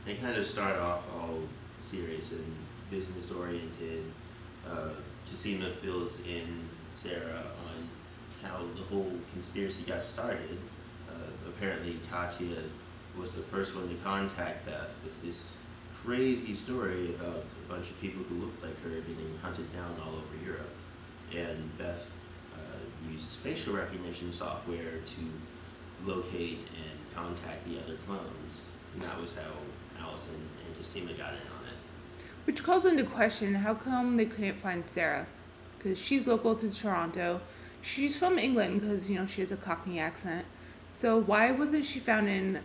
They 0.04 0.14
kind 0.14 0.36
of 0.36 0.46
start 0.46 0.78
off 0.78 1.06
all 1.14 1.38
serious 1.78 2.32
and 2.32 2.54
business 2.90 3.30
oriented. 3.30 4.04
Uh, 4.68 4.90
Cosima 5.26 5.70
fills 5.70 6.26
in 6.26 6.68
Sarah 6.92 7.42
on 7.66 7.88
how 8.42 8.58
the 8.74 8.82
whole 8.82 9.12
conspiracy 9.32 9.84
got 9.84 10.04
started. 10.04 10.58
Uh, 11.08 11.48
apparently, 11.48 11.98
Katya 12.10 12.56
was 13.18 13.34
the 13.34 13.42
first 13.42 13.74
one 13.74 13.88
to 13.88 13.94
contact 14.02 14.66
Beth 14.66 15.00
with 15.04 15.22
this 15.22 15.56
crazy 16.04 16.52
story 16.54 17.14
about 17.14 17.44
a 17.66 17.72
bunch 17.72 17.90
of 17.90 18.00
people 18.00 18.22
who 18.24 18.34
looked 18.36 18.62
like 18.62 18.78
her 18.82 18.90
getting 18.90 19.38
hunted 19.40 19.72
down 19.72 19.96
all 20.04 20.12
over 20.12 20.44
Europe. 20.44 20.68
And 21.36 21.76
Beth 21.78 22.12
uh, 22.54 23.10
used 23.10 23.38
facial 23.38 23.74
recognition 23.74 24.32
software 24.32 24.98
to 25.04 26.08
locate 26.08 26.60
and 26.60 27.14
contact 27.14 27.66
the 27.66 27.78
other 27.78 27.96
clones, 28.06 28.66
and 28.92 29.02
that 29.02 29.20
was 29.20 29.34
how 29.34 30.04
Allison 30.04 30.34
and 30.64 30.76
Cosima 30.76 31.12
got 31.12 31.32
in 31.32 31.38
on 31.38 31.66
it. 31.66 32.24
Which 32.44 32.62
calls 32.62 32.84
into 32.84 33.04
question 33.04 33.54
how 33.54 33.74
come 33.74 34.16
they 34.16 34.26
couldn't 34.26 34.54
find 34.56 34.84
Sarah? 34.84 35.26
Because 35.78 35.98
she's 35.98 36.28
local 36.28 36.54
to 36.56 36.70
Toronto. 36.72 37.40
She's 37.82 38.16
from 38.16 38.38
England 38.38 38.80
because, 38.80 39.10
you 39.10 39.16
know, 39.16 39.26
she 39.26 39.40
has 39.40 39.52
a 39.52 39.56
Cockney 39.56 39.98
accent. 39.98 40.46
So 40.92 41.18
why 41.18 41.50
wasn't 41.50 41.84
she 41.84 41.98
found 41.98 42.28
in 42.28 42.60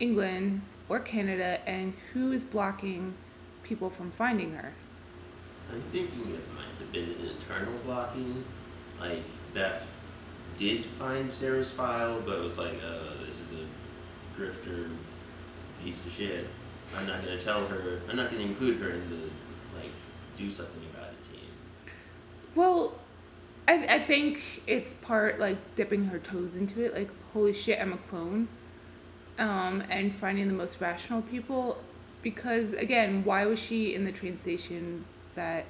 England 0.00 0.62
or 0.88 0.98
Canada 1.00 1.60
and 1.66 1.94
who 2.12 2.32
is 2.32 2.44
blocking 2.44 3.14
people 3.62 3.90
from 3.90 4.10
finding 4.10 4.54
her? 4.54 4.72
I'm 5.70 5.80
thinking 5.82 6.34
it 6.34 6.44
might 6.54 6.78
have 6.78 6.92
been 6.92 7.04
an 7.04 7.28
internal 7.28 7.78
blocking. 7.84 8.44
Like, 9.00 9.24
Beth 9.52 9.94
did 10.56 10.84
find 10.84 11.32
Sarah's 11.32 11.70
file, 11.70 12.20
but 12.20 12.38
it 12.38 12.42
was 12.42 12.58
like, 12.58 12.80
uh, 12.84 13.24
this 13.26 13.40
is 13.40 13.58
a 13.58 14.40
grifter 14.40 14.90
piece 15.82 16.06
of 16.06 16.12
shit. 16.12 16.46
I'm 16.96 17.06
not 17.06 17.24
gonna 17.24 17.40
tell 17.40 17.66
her, 17.66 18.00
I'm 18.08 18.16
not 18.16 18.30
gonna 18.30 18.44
include 18.44 18.80
her 18.80 18.90
in 18.90 19.10
the, 19.10 19.16
like, 19.76 19.92
do 20.36 20.48
something 20.50 20.82
about 20.94 21.10
it 21.10 21.22
team. 21.24 21.50
Well, 22.54 22.94
I, 23.66 23.86
I 23.88 23.98
think 23.98 24.62
it's 24.66 24.94
part 24.94 25.40
like 25.40 25.74
dipping 25.74 26.06
her 26.06 26.18
toes 26.18 26.54
into 26.54 26.84
it, 26.84 26.94
like, 26.94 27.10
holy 27.32 27.52
shit, 27.52 27.80
I'm 27.80 27.92
a 27.92 27.98
clone. 27.98 28.48
Um, 29.36 29.82
and 29.90 30.14
finding 30.14 30.46
the 30.46 30.54
most 30.54 30.80
rational 30.80 31.20
people. 31.20 31.78
Because, 32.22 32.72
again, 32.72 33.24
why 33.24 33.44
was 33.46 33.58
she 33.58 33.92
in 33.92 34.04
the 34.04 34.12
train 34.12 34.38
station 34.38 35.04
that 35.34 35.66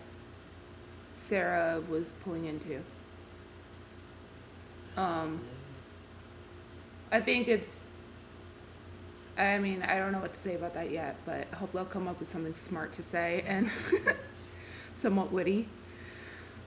Sarah 1.15 1.81
was 1.89 2.13
pulling 2.13 2.47
into? 2.47 2.83
Um, 4.97 5.41
I 7.11 7.21
think 7.21 7.49
it's. 7.49 7.91
I 9.37 9.59
mean, 9.59 9.83
I 9.83 9.99
don't 9.99 10.13
know 10.13 10.21
what 10.21 10.35
to 10.35 10.41
say 10.41 10.55
about 10.55 10.75
that 10.75 10.91
yet, 10.91 11.17
but 11.27 11.49
I 11.53 11.57
hope 11.57 11.73
they'll 11.73 11.85
come 11.85 12.07
up 12.07 12.21
with 12.21 12.29
something 12.29 12.55
smart 12.55 12.93
to 12.95 13.03
say 13.03 13.43
and 13.47 13.69
somewhat 14.95 15.33
witty. 15.33 15.69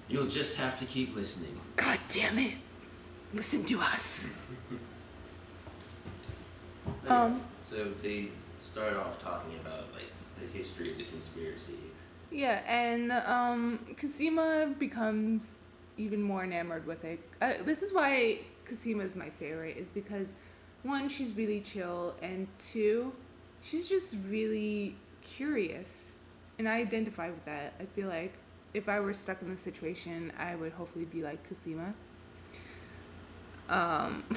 You'll 0.10 0.28
just 0.28 0.58
have 0.58 0.76
to 0.78 0.86
keep 0.86 1.16
listening. 1.16 1.58
God 1.78 2.00
damn 2.10 2.38
it! 2.40 2.56
Listen 3.34 3.64
to 3.66 3.80
us. 3.82 4.32
Um, 7.08 7.42
so 7.64 7.86
they 8.04 8.30
start 8.60 8.96
off 8.98 9.22
talking 9.22 9.58
about, 9.62 9.86
like, 9.94 10.12
the 10.40 10.58
history 10.58 10.92
of 10.92 10.98
the 10.98 11.04
conspiracy. 11.04 11.74
Yeah, 12.32 12.62
and 12.68 13.12
um, 13.12 13.96
Cosima 14.00 14.74
becomes 14.78 15.62
even 15.98 16.22
more 16.22 16.44
enamored 16.44 16.86
with 16.86 17.04
it. 17.06 17.20
Uh, 17.42 17.54
this 17.64 17.82
is 17.82 17.94
why 17.94 18.40
Cosima 18.66 19.04
is 19.04 19.16
my 19.16 19.30
favorite, 19.30 19.78
is 19.78 19.92
because 19.92 20.36
one, 20.84 21.10
she's 21.10 21.36
really 21.36 21.62
chill, 21.62 22.14
and 22.22 22.48
two, 22.60 23.14
she's 23.62 23.88
just 23.88 24.18
really 24.30 24.96
curious, 25.24 26.16
and 26.60 26.68
I 26.68 26.78
identify 26.78 27.30
with 27.30 27.44
that. 27.46 27.74
I 27.80 27.86
feel 27.86 28.10
like 28.10 28.34
if 28.74 28.90
I 28.90 29.00
were 29.00 29.14
stuck 29.14 29.42
in 29.42 29.50
this 29.50 29.62
situation, 29.62 30.32
I 30.38 30.56
would 30.56 30.74
hopefully 30.74 31.06
be 31.06 31.24
like 31.24 31.48
Cosima. 31.48 31.94
Um, 33.70 34.24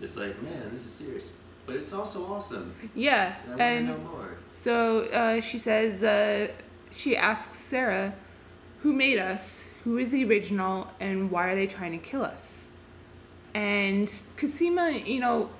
It's 0.00 0.16
like, 0.16 0.40
man, 0.42 0.70
this 0.70 0.86
is 0.86 0.92
serious. 0.92 1.28
But 1.66 1.76
it's 1.76 1.92
also 1.92 2.24
awesome. 2.26 2.74
yeah, 2.94 3.36
And 3.52 3.62
I 3.62 3.64
and 3.64 3.88
know 3.88 3.98
more. 3.98 4.38
So 4.56 5.04
uh, 5.06 5.40
she 5.40 5.58
says, 5.58 6.02
uh, 6.02 6.48
she 6.90 7.16
asks 7.16 7.56
Sarah, 7.58 8.14
who 8.80 8.92
made 8.92 9.18
us, 9.18 9.68
who 9.84 9.98
is 9.98 10.10
the 10.10 10.24
original, 10.24 10.90
and 11.00 11.30
why 11.30 11.48
are 11.48 11.54
they 11.54 11.66
trying 11.66 11.92
to 11.92 11.98
kill 11.98 12.22
us? 12.22 12.68
And 13.54 14.08
Cosima, 14.36 14.90
you 14.90 15.20
know, 15.20 15.50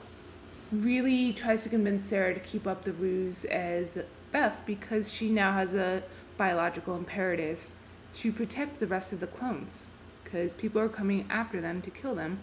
really 0.72 1.32
tries 1.32 1.62
to 1.64 1.68
convince 1.68 2.04
Sarah 2.04 2.34
to 2.34 2.40
keep 2.40 2.66
up 2.66 2.84
the 2.84 2.92
ruse 2.92 3.44
as 3.44 4.02
Beth 4.32 4.60
because 4.66 5.12
she 5.12 5.28
now 5.30 5.52
has 5.52 5.74
a 5.74 6.02
biological 6.36 6.96
imperative 6.96 7.70
to 8.14 8.32
protect 8.32 8.80
the 8.80 8.86
rest 8.86 9.12
of 9.12 9.20
the 9.20 9.26
clones 9.26 9.86
because 10.22 10.52
people 10.52 10.80
are 10.80 10.88
coming 10.88 11.26
after 11.28 11.60
them 11.60 11.82
to 11.82 11.90
kill 11.90 12.14
them, 12.14 12.38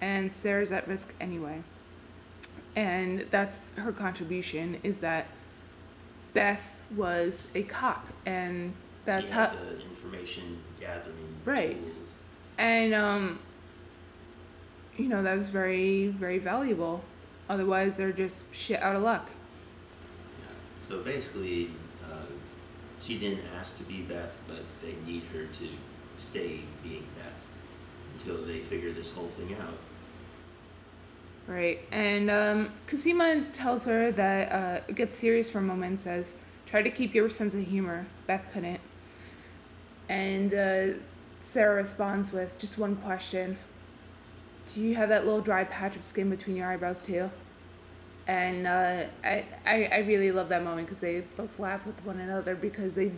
and 0.00 0.32
Sarah's 0.32 0.72
at 0.72 0.88
risk 0.88 1.14
anyway. 1.20 1.62
And 2.76 3.20
that's 3.30 3.60
her 3.76 3.92
contribution 3.92 4.78
is 4.82 4.98
that 4.98 5.26
Beth 6.34 6.80
was 6.94 7.48
a 7.54 7.64
cop, 7.64 8.06
and 8.24 8.72
that's 9.04 9.26
she 9.26 9.32
how. 9.32 9.48
the 9.48 9.82
information 9.82 10.58
gathering 10.80 11.16
Right. 11.44 11.76
tools. 11.82 12.18
And 12.58 12.94
um, 12.94 13.38
you 14.96 15.08
know 15.08 15.22
that 15.22 15.36
was 15.36 15.48
very 15.48 16.08
very 16.08 16.38
valuable. 16.38 17.02
Otherwise, 17.48 17.96
they're 17.96 18.12
just 18.12 18.54
shit 18.54 18.80
out 18.80 18.94
of 18.94 19.02
luck. 19.02 19.28
Yeah. 20.38 20.88
So 20.88 21.02
basically, 21.02 21.70
uh, 22.04 22.14
she 23.00 23.18
didn't 23.18 23.44
ask 23.56 23.76
to 23.78 23.84
be 23.84 24.02
Beth, 24.02 24.38
but 24.46 24.62
they 24.80 24.94
need 25.04 25.24
her 25.32 25.46
to 25.46 25.68
stay 26.16 26.60
being 26.84 27.04
Beth 27.16 27.48
until 28.12 28.44
they 28.44 28.58
figure 28.60 28.92
this 28.92 29.12
whole 29.12 29.26
thing 29.26 29.56
out. 29.60 29.74
Right. 31.50 31.80
And 31.90 32.30
um, 32.30 32.70
Cosima 32.86 33.44
tells 33.50 33.84
her 33.86 34.12
that 34.12 34.52
uh, 34.52 34.92
gets 34.92 35.16
serious 35.16 35.50
for 35.50 35.58
a 35.58 35.62
moment 35.62 35.90
and 35.90 36.00
says, 36.00 36.32
try 36.64 36.80
to 36.80 36.90
keep 36.90 37.12
your 37.12 37.28
sense 37.28 37.54
of 37.54 37.66
humor. 37.66 38.06
Beth 38.28 38.48
couldn't. 38.52 38.78
And 40.08 40.54
uh, 40.54 41.00
Sarah 41.40 41.74
responds 41.74 42.32
with 42.32 42.56
just 42.56 42.78
one 42.78 42.94
question 42.94 43.58
Do 44.68 44.80
you 44.80 44.94
have 44.94 45.08
that 45.08 45.24
little 45.24 45.40
dry 45.40 45.64
patch 45.64 45.96
of 45.96 46.04
skin 46.04 46.30
between 46.30 46.54
your 46.54 46.70
eyebrows, 46.70 47.02
too? 47.02 47.28
And 48.28 48.68
uh, 48.68 49.06
I, 49.24 49.44
I, 49.66 49.88
I 49.90 49.98
really 50.06 50.30
love 50.30 50.50
that 50.50 50.62
moment 50.62 50.86
because 50.86 51.00
they 51.00 51.22
both 51.36 51.58
laugh 51.58 51.84
with 51.84 52.04
one 52.04 52.20
another 52.20 52.54
because 52.54 52.94
they, 52.94 53.10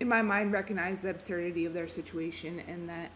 in 0.00 0.08
my 0.08 0.22
mind, 0.22 0.50
recognize 0.50 1.02
the 1.02 1.10
absurdity 1.10 1.66
of 1.66 1.72
their 1.72 1.86
situation 1.86 2.64
and 2.66 2.88
that 2.88 3.12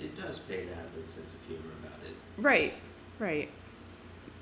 It 0.00 0.16
does 0.16 0.40
pay 0.40 0.64
to 0.64 0.74
have 0.74 0.86
a 0.86 1.06
sense 1.06 1.34
of 1.34 1.44
humor 1.46 1.70
about 1.80 2.00
it. 2.04 2.16
Right, 2.36 2.74
right. 3.18 3.48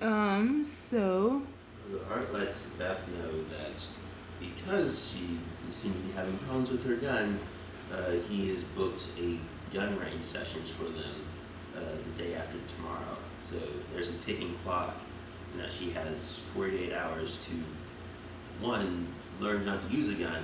Um, 0.01 0.63
so 0.65 1.43
The 1.91 2.01
art 2.13 2.33
lets 2.33 2.71
Beth 2.71 3.07
know 3.09 3.43
that 3.45 3.83
because 4.41 5.15
she 5.15 5.39
seemed 5.71 5.95
to 5.95 6.01
be 6.01 6.13
having 6.13 6.37
problems 6.39 6.71
with 6.71 6.85
her 6.87 6.97
gun, 6.97 7.39
uh, 7.93 8.13
he 8.29 8.49
has 8.49 8.65
booked 8.65 9.09
a 9.19 9.39
gun 9.73 9.99
range 9.99 10.25
sessions 10.25 10.71
for 10.71 10.85
them 10.85 11.27
uh, 11.77 11.81
the 12.05 12.23
day 12.23 12.35
after 12.35 12.59
tomorrow. 12.77 13.17
So 13.41 13.57
there's 13.93 14.11
a 14.11 14.19
ticking 14.19 14.55
clock, 14.57 14.97
and 15.53 15.61
that 15.63 15.73
she 15.73 15.91
has 15.91 16.39
48 16.55 16.93
hours 16.93 17.39
to 17.47 18.65
one 18.65 19.07
learn 19.41 19.67
how 19.67 19.77
to 19.77 19.95
use 19.95 20.11
a 20.11 20.15
gun, 20.23 20.43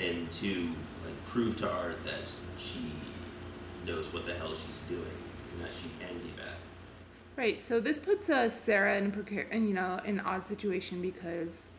and 0.00 0.30
two 0.30 0.72
like 1.04 1.24
prove 1.24 1.56
to 1.58 1.70
Art 1.70 2.02
that 2.04 2.30
she 2.58 2.92
knows 3.86 4.12
what 4.12 4.26
the 4.26 4.34
hell 4.34 4.54
she's 4.54 4.80
doing 4.88 5.02
and 5.52 5.64
that 5.64 5.70
she 5.72 5.88
can 5.98 6.14
do. 6.18 6.31
Right, 7.36 7.60
so 7.60 7.80
this 7.80 7.98
puts 7.98 8.28
uh, 8.30 8.48
Sarah 8.48 8.98
in 8.98 9.06
a 9.06 9.10
precar- 9.10 9.50
in, 9.50 9.68
you 9.68 9.74
know, 9.74 9.98
an 10.04 10.20
odd 10.20 10.46
situation 10.46 11.00
because 11.02 11.70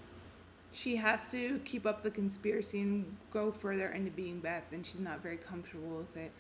she 0.72 0.96
has 0.96 1.32
to 1.32 1.60
keep 1.64 1.86
up 1.86 2.04
the 2.04 2.12
conspiracy 2.12 2.82
and 2.82 3.16
go 3.32 3.52
further 3.52 3.90
into 3.90 4.12
being 4.12 4.40
Beth, 4.40 4.64
and 4.72 4.86
she's 4.86 5.00
not 5.00 5.22
very 5.22 5.38
comfortable 5.38 5.98
with 5.98 6.18
it. 6.18 6.32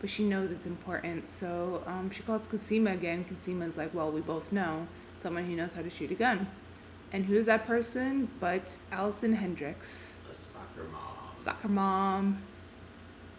But 0.00 0.08
she 0.08 0.24
knows 0.24 0.50
it's 0.50 0.66
important, 0.66 1.28
so 1.28 1.82
um, 1.86 2.10
she 2.10 2.22
calls 2.22 2.46
Cosima 2.46 2.92
again. 2.92 3.24
Cosima's 3.24 3.76
like, 3.76 3.92
"Well, 3.92 4.10
we 4.10 4.22
both 4.22 4.50
know 4.50 4.86
someone 5.14 5.44
who 5.44 5.54
knows 5.54 5.74
how 5.74 5.82
to 5.82 5.90
shoot 5.90 6.10
a 6.10 6.14
gun, 6.14 6.46
and 7.12 7.26
who 7.26 7.34
is 7.34 7.46
that 7.46 7.66
person? 7.66 8.30
But 8.40 8.78
Allison 8.92 9.34
Hendricks." 9.34 10.16
The 10.28 10.34
soccer 10.34 10.84
mom. 10.90 11.34
soccer 11.36 11.68
mom. 11.68 12.42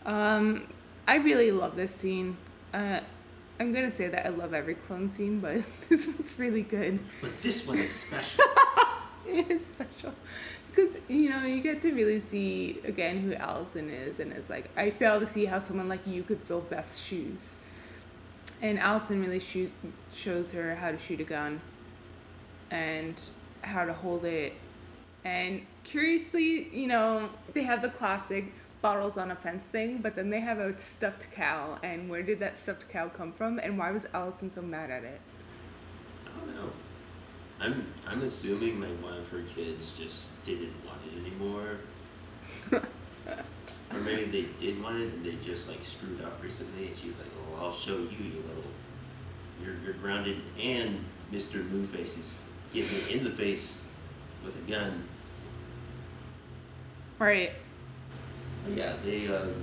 Um, 0.06 0.68
I 1.08 1.16
really 1.16 1.52
love 1.52 1.76
this 1.76 1.96
scene. 1.96 2.38
Uh, 2.74 3.00
I'm 3.62 3.74
gonna 3.74 3.92
say 3.92 4.08
that 4.08 4.26
I 4.26 4.30
love 4.30 4.56
every 4.56 4.74
clone 4.74 5.12
scene, 5.12 5.40
but 5.40 5.62
this 5.90 6.08
one's 6.08 6.40
really 6.40 6.64
good. 6.64 7.00
But 7.22 7.38
this 7.44 7.68
one 7.68 7.78
is 7.78 7.92
special. 7.92 8.44
It 9.24 9.50
is 9.50 9.68
special 9.68 10.14
because 10.70 10.98
you 11.08 11.30
know 11.30 11.46
you 11.46 11.62
get 11.62 11.82
to 11.84 11.94
really 11.94 12.20
see 12.20 12.82
again 12.84 13.22
who 13.22 13.34
Allison 13.36 13.90
is, 13.92 14.20
and 14.20 14.34
it's 14.34 14.50
like 14.50 14.70
I 14.76 14.90
fail 14.90 15.20
to 15.20 15.28
see 15.28 15.46
how 15.46 15.60
someone 15.60 15.88
like 15.88 16.06
you 16.08 16.24
could 16.24 16.40
fill 16.40 16.62
Beth's 16.62 17.06
shoes. 17.06 17.60
And 18.64 18.80
Allison 18.80 19.22
really 19.22 19.40
shoot 19.40 19.72
shows 20.12 20.52
her 20.52 20.76
how 20.76 20.92
to 20.92 20.98
shoot 20.98 21.22
a 21.22 21.24
gun, 21.24 21.62
and 22.72 23.14
how 23.62 23.86
to 23.86 23.94
hold 23.94 24.26
it, 24.26 24.54
and 25.24 25.62
curiously, 25.84 26.68
you 26.76 26.88
know, 26.88 27.30
they 27.54 27.64
have 27.64 27.84
the 27.84 27.90
classic 27.90 28.52
bottles 28.82 29.18
on 29.18 29.32
a 29.32 29.36
fence 29.36 29.66
thing, 29.66 30.00
but 30.00 30.16
then 30.16 30.30
they 30.30 30.40
have 30.40 30.60
a 30.60 30.78
stuffed 30.78 31.32
cow, 31.32 31.78
and 31.84 32.10
where 32.10 32.24
did 32.24 32.40
that 32.40 32.58
stuffed 32.58 32.90
cow 32.90 33.10
come 33.10 33.32
from, 33.32 33.60
and 33.60 33.78
why 33.78 33.92
was 33.92 34.08
Allison 34.14 34.50
so 34.50 34.62
mad 34.62 34.90
at 34.90 35.04
it? 35.04 35.22
I 36.26 36.40
don't 36.40 36.56
know. 36.56 36.72
I'm 37.60 37.88
I'm 38.08 38.22
assuming 38.24 38.82
like 38.82 39.02
one 39.04 39.14
of 39.14 39.28
her 39.30 39.42
kids 39.42 39.98
just 39.98 40.44
didn't 40.44 40.74
want 40.86 40.98
it 41.06 41.28
anymore. 41.28 41.78
or 42.72 44.00
maybe 44.00 44.26
they 44.26 44.48
did 44.60 44.82
want 44.82 44.98
it 44.98 45.14
and 45.14 45.24
they 45.24 45.36
just 45.44 45.70
like 45.70 45.84
screwed 45.84 46.22
up 46.24 46.42
recently 46.42 46.88
and 46.88 46.98
she's 46.98 47.18
like, 47.18 47.28
Oh 47.38 47.66
I'll 47.66 47.72
show 47.72 47.98
you 47.98 48.18
you 48.18 48.44
little 48.48 48.64
you're 49.64 49.76
you're 49.84 49.94
grounded 49.94 50.38
and 50.60 51.06
Mr. 51.32 51.64
Moonface 51.70 52.18
is 52.18 52.42
getting 52.74 52.90
him 52.90 53.20
in 53.20 53.24
the 53.24 53.30
face 53.30 53.84
with 54.44 54.56
a 54.68 54.72
gun. 54.72 55.04
Right. 57.20 57.52
Yeah, 58.70 58.94
they 59.04 59.28
um, 59.28 59.54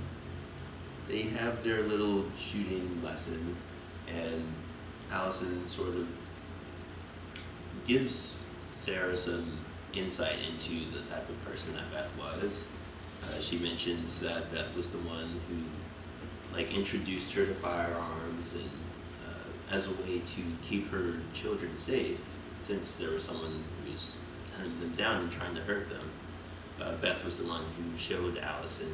they 1.07 1.23
have 1.23 1.63
their 1.63 1.81
little 1.83 2.25
shooting 2.37 3.01
lesson, 3.03 3.55
and 4.07 4.43
Allison 5.11 5.67
sort 5.67 5.95
of 5.95 6.07
gives 7.85 8.37
Sarah 8.75 9.17
some 9.17 9.57
insight 9.93 10.37
into 10.47 10.85
the 10.91 10.99
type 11.09 11.27
of 11.27 11.45
person 11.45 11.73
that 11.75 11.91
Beth 11.91 12.17
was. 12.17 12.67
Uh, 13.23 13.39
she 13.39 13.57
mentions 13.57 14.19
that 14.19 14.51
Beth 14.51 14.75
was 14.75 14.91
the 14.91 14.99
one 14.99 15.41
who, 15.49 16.55
like, 16.55 16.75
introduced 16.75 17.33
her 17.33 17.45
to 17.45 17.53
firearms 17.53 18.53
and 18.53 18.69
uh, 19.27 19.75
as 19.75 19.87
a 19.87 20.01
way 20.03 20.19
to 20.19 20.41
keep 20.61 20.89
her 20.91 21.15
children 21.33 21.75
safe, 21.75 22.23
since 22.61 22.95
there 22.95 23.11
was 23.11 23.23
someone 23.23 23.63
who 23.83 23.91
was 23.91 24.19
hunting 24.55 24.79
them 24.79 24.91
down 24.91 25.21
and 25.23 25.31
trying 25.31 25.55
to 25.55 25.61
hurt 25.61 25.89
them. 25.89 26.09
Uh, 26.81 26.93
Beth 27.01 27.23
was 27.25 27.39
the 27.39 27.47
one 27.47 27.63
who 27.77 27.97
showed 27.97 28.37
Allison, 28.37 28.91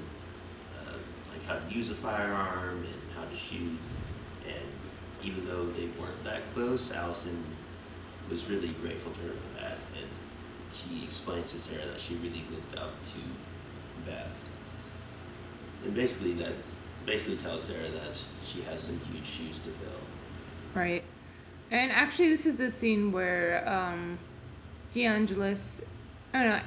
uh, 0.79 0.97
like, 1.31 1.43
how 1.45 1.59
to 1.59 1.75
use 1.75 1.89
a 1.89 1.95
firearm 1.95 2.79
and 2.79 3.15
how 3.15 3.25
to 3.25 3.35
shoot. 3.35 3.79
And 4.45 4.67
even 5.23 5.45
though 5.45 5.65
they 5.65 5.87
weren't 5.99 6.23
that 6.23 6.45
close, 6.53 6.91
Allison 6.91 7.43
was 8.29 8.49
really 8.49 8.69
grateful 8.81 9.11
to 9.11 9.19
her 9.21 9.33
for 9.33 9.61
that. 9.61 9.77
And 9.97 10.07
she 10.71 11.03
explains 11.03 11.51
to 11.51 11.59
Sarah 11.59 11.85
that 11.85 11.99
she 11.99 12.15
really 12.15 12.43
looked 12.51 12.77
up 12.79 12.91
to 13.05 14.09
Beth. 14.09 14.49
And 15.83 15.93
basically 15.93 16.33
that 16.33 16.53
basically 17.05 17.37
tells 17.37 17.63
Sarah 17.63 17.89
that 17.89 18.23
she 18.43 18.61
has 18.63 18.81
some 18.81 18.99
huge 19.11 19.25
shoes 19.25 19.59
to 19.59 19.69
fill. 19.69 19.91
Right. 20.73 21.03
And 21.71 21.91
actually, 21.91 22.29
this 22.29 22.45
is 22.45 22.57
the 22.57 22.69
scene 22.69 23.11
where 23.11 23.67
um, 23.67 24.17
DeAngelis, 24.93 25.83
I 26.33 26.43
don't 26.43 26.51
know, 26.51 26.61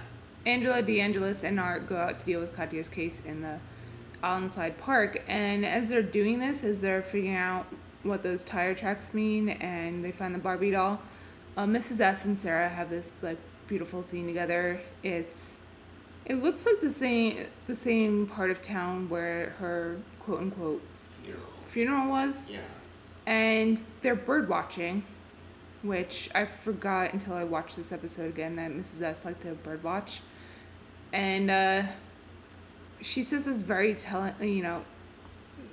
Angela, 0.46 0.82
DeAngelis, 0.82 1.44
and 1.44 1.60
Art 1.60 1.88
go 1.88 1.96
out 1.96 2.20
to 2.20 2.26
deal 2.26 2.40
with 2.40 2.54
Katya's 2.56 2.88
case 2.88 3.22
in 3.24 3.42
the 3.42 3.58
Allenside 4.22 4.78
Park. 4.78 5.22
And 5.28 5.64
as 5.64 5.88
they're 5.88 6.02
doing 6.02 6.38
this, 6.40 6.64
as 6.64 6.80
they're 6.80 7.02
figuring 7.02 7.36
out 7.36 7.66
what 8.02 8.22
those 8.22 8.44
tire 8.44 8.74
tracks 8.74 9.12
mean, 9.12 9.48
and 9.50 10.04
they 10.04 10.12
find 10.12 10.34
the 10.34 10.38
Barbie 10.38 10.70
doll, 10.70 11.00
uh, 11.56 11.66
Mrs. 11.66 12.00
S 12.00 12.24
and 12.24 12.38
Sarah 12.38 12.68
have 12.68 12.88
this 12.90 13.22
like 13.22 13.38
beautiful 13.66 14.02
scene 14.02 14.26
together. 14.26 14.80
It's 15.02 15.60
it 16.24 16.42
looks 16.42 16.64
like 16.66 16.80
the 16.80 16.90
same 16.90 17.44
the 17.66 17.74
same 17.74 18.26
part 18.26 18.50
of 18.50 18.62
town 18.62 19.08
where 19.08 19.50
her 19.58 19.96
quote 20.20 20.40
unquote 20.40 20.82
Funeral. 21.08 21.42
funeral 21.62 22.08
was 22.10 22.50
Yeah. 22.50 22.60
and 23.26 23.82
they're 24.02 24.14
bird 24.14 24.48
watching, 24.48 25.02
which 25.82 26.28
I 26.34 26.44
forgot 26.44 27.12
until 27.12 27.34
I 27.34 27.44
watched 27.44 27.76
this 27.76 27.92
episode 27.92 28.28
again 28.28 28.56
that 28.56 28.70
Mrs. 28.70 29.02
S 29.02 29.24
liked 29.24 29.42
to 29.42 29.52
bird 29.54 29.82
watch, 29.84 30.20
and 31.12 31.50
uh, 31.50 31.82
she 33.00 33.22
says 33.22 33.44
this 33.44 33.62
very 33.62 33.94
telling, 33.94 34.34
you 34.40 34.62
know, 34.62 34.84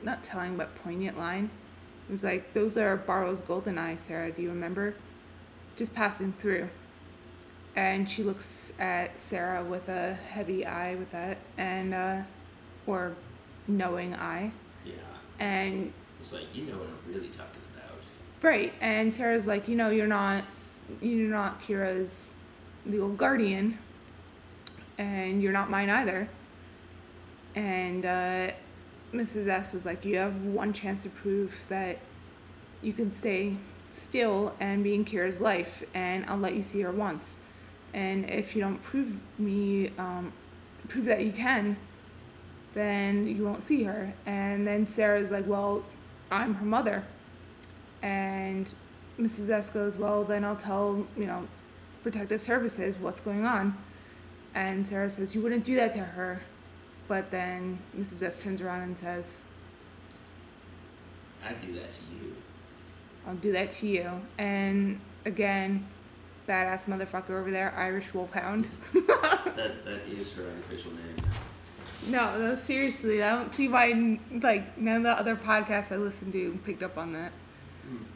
not 0.04 0.24
telling 0.24 0.58
but 0.58 0.76
poignant 0.76 1.18
line. 1.18 1.50
It 2.08 2.12
was 2.12 2.24
like, 2.24 2.54
"Those 2.54 2.78
are 2.78 2.96
Barrow's 2.98 3.42
golden 3.42 3.78
eyes, 3.78 4.02
Sarah. 4.02 4.32
Do 4.32 4.42
you 4.42 4.50
remember? 4.50 4.94
Just 5.76 5.96
passing 5.96 6.34
through." 6.34 6.70
And 7.76 8.10
she 8.10 8.24
looks 8.24 8.72
at 8.80 9.20
Sarah 9.20 9.62
with 9.64 9.90
a 9.90 10.14
heavy 10.14 10.66
eye 10.66 10.96
with 10.96 11.12
that, 11.12 11.38
and 11.58 11.94
uh, 11.94 12.22
or 12.88 13.16
knowing 13.68 14.14
eye, 14.14 14.52
Yeah. 14.86 14.94
and 15.40 15.92
It's 16.20 16.32
like 16.32 16.56
you 16.56 16.66
know 16.66 16.78
what 16.78 16.88
I'm 16.88 17.14
really 17.14 17.28
talking 17.30 17.50
about. 17.56 17.65
Right, 18.42 18.74
and 18.80 19.14
Sarah's 19.14 19.48
like, 19.48 19.68
you 19.68 19.76
know, 19.76 19.90
you're 19.90 20.08
not, 20.08 20.44
you're 21.02 21.30
not 21.30 21.62
Kira's 21.62 22.36
legal 22.86 23.10
guardian, 23.10 23.78
and 24.98 25.42
you're 25.42 25.54
not 25.54 25.70
mine 25.70 25.90
either. 25.90 26.30
And 27.56 28.06
uh, 28.06 28.52
Mrs. 29.14 29.48
S 29.48 29.74
was 29.74 29.86
like, 29.86 30.06
you 30.06 30.18
have 30.18 30.44
one 30.44 30.74
chance 30.74 31.04
to 31.04 31.10
prove 31.10 31.66
that 31.70 31.98
you 32.82 32.94
can 32.94 33.12
stay 33.12 33.56
still 33.90 34.54
and 34.60 34.84
be 34.84 34.94
in 34.94 35.06
Kira's 35.06 35.42
life, 35.42 35.84
and 35.94 36.26
I'll 36.28 36.38
let 36.38 36.54
you 36.54 36.64
see 36.64 36.82
her 36.82 36.92
once. 36.92 37.40
And 37.94 38.30
if 38.30 38.56
you 38.56 38.62
don't 38.62 38.82
prove 38.82 39.20
me, 39.40 39.92
um, 39.98 40.34
prove 40.88 41.06
that 41.06 41.24
you 41.24 41.32
can, 41.32 41.78
then 42.74 43.26
you 43.26 43.44
won't 43.44 43.64
see 43.64 43.84
her. 43.84 44.14
And 44.26 44.68
then 44.68 44.86
Sarah's 44.86 45.32
like, 45.32 45.48
well, 45.48 45.84
I'm 46.30 46.56
her 46.56 46.66
mother. 46.66 47.06
And 48.02 48.70
Mrs. 49.20 49.50
S 49.50 49.72
goes, 49.72 49.98
Well, 49.98 50.24
then 50.24 50.44
I'll 50.44 50.56
tell, 50.56 51.06
you 51.18 51.26
know, 51.26 51.48
protective 52.04 52.42
services 52.42 52.98
what's 52.98 53.22
going 53.22 53.46
on. 53.46 53.78
And 54.54 54.86
Sarah 54.86 55.10
says, 55.10 55.36
You 55.36 55.42
wouldn't 55.42 55.66
do 55.66 55.76
that 55.76 55.92
to 55.94 56.00
her. 56.00 56.42
But 57.08 57.32
then 57.32 57.80
Mrs. 57.98 58.24
S 58.24 58.40
turns 58.40 58.62
around 58.62 58.82
and 58.82 58.98
says, 58.98 59.42
I'd 61.46 61.62
do 61.62 61.74
that 61.74 61.92
to 61.92 62.00
you. 62.14 62.36
I'll 63.28 63.36
do 63.36 63.52
that 63.52 63.72
to 63.72 63.88
you. 63.88 64.10
And 64.38 65.00
again, 65.26 65.86
badass 66.48 66.88
motherfucker 66.88 67.40
over 67.40 67.52
there, 67.52 67.74
Irish 67.76 68.14
Wolfhound. 68.14 68.68
That 69.56 69.86
that 69.86 70.02
is 70.08 70.34
her 70.34 70.44
unofficial 70.44 70.92
name 70.92 71.16
no, 72.08 72.38
no, 72.38 72.56
seriously, 72.56 73.24
I 73.24 73.36
don't 73.36 73.54
see 73.54 73.68
why, 73.68 74.20
like, 74.32 74.78
none 74.78 74.98
of 74.98 75.04
the 75.04 75.20
other 75.20 75.36
podcasts 75.36 75.92
I 75.92 75.98
listen 75.98 76.32
to 76.32 76.60
picked 76.66 76.84
up 76.84 76.98
on 76.98 77.14
that. 77.14 77.32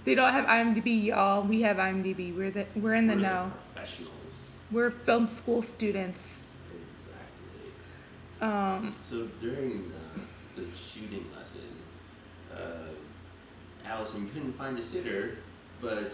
They 0.06 0.16
don't 0.16 0.32
have 0.32 0.46
IMDb, 0.46 1.06
y'all. 1.06 1.44
We 1.44 1.62
have 1.62 1.78
IMDb. 1.78 2.36
We're 2.36 2.52
the 2.52 2.66
we're 2.76 2.96
in 2.96 3.08
the 3.08 3.16
We're 3.16 3.22
know. 3.22 3.52
Professionals. 3.74 4.52
We're 4.72 4.90
film 4.92 5.28
school 5.28 5.62
students. 5.62 6.48
Exactly. 6.72 7.72
Um, 8.42 8.96
So 9.04 9.28
during 9.42 9.92
uh, 9.92 10.20
the 10.56 10.66
shooting 10.76 11.26
lesson, 11.36 11.62
uh, 12.54 12.58
Allison 13.86 14.28
couldn't 14.30 14.54
find 14.54 14.78
a 14.78 14.82
sitter, 14.82 15.36
but 15.82 16.14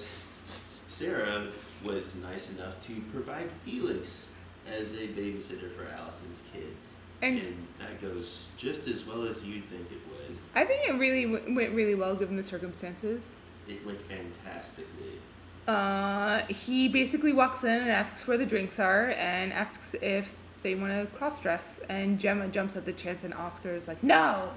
Sarah 0.88 1.48
was 1.84 2.16
nice 2.24 2.58
enough 2.58 2.80
to 2.88 2.94
provide 3.12 3.50
Felix 3.64 4.28
as 4.68 4.94
a 4.94 5.08
babysitter 5.08 5.72
for 5.76 5.86
Allison's 5.98 6.42
kids. 6.52 6.94
And- 7.22 7.68
that 7.80 8.02
goes 8.02 8.50
just 8.58 8.88
as 8.88 9.06
well 9.06 9.24
as 9.24 9.46
you'd 9.46 9.66
think 9.66 9.92
it 9.92 10.00
would. 10.10 10.38
I 10.56 10.66
think 10.66 10.88
it 10.88 10.94
really 11.00 11.26
w- 11.32 11.56
went 11.56 11.74
really 11.74 11.96
well 11.96 12.16
given 12.16 12.36
the 12.36 12.44
circumstances. 12.44 13.34
It 13.68 13.86
went 13.86 14.02
fantastically. 14.02 15.20
Uh, 15.68 16.42
he 16.48 16.88
basically 16.88 17.34
walks 17.34 17.64
in 17.64 17.82
and 17.82 17.90
asks 17.90 18.28
where 18.28 18.38
the 18.38 18.46
drinks 18.46 18.80
are 18.80 19.10
and 19.18 19.52
asks 19.52 19.96
if 20.02 20.36
they 20.62 20.76
want 20.76 20.92
to 20.92 21.18
cross 21.18 21.40
dress. 21.42 21.80
And 21.90 22.20
Gemma 22.20 22.48
jumps 22.50 22.76
at 22.76 22.86
the 22.86 22.94
chance, 22.94 23.24
and 23.24 23.34
Oscar 23.34 23.74
is 23.74 23.88
like, 23.88 24.04
no! 24.04 24.50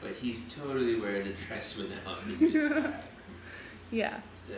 But 0.00 0.12
he's 0.12 0.54
totally 0.54 0.98
wearing 1.00 1.26
a 1.26 1.32
dress 1.32 1.78
when 1.78 1.88
Allison 2.06 2.38
gets 2.38 2.68
back. 2.68 3.04
Yeah. 3.90 4.20
So 4.36 4.54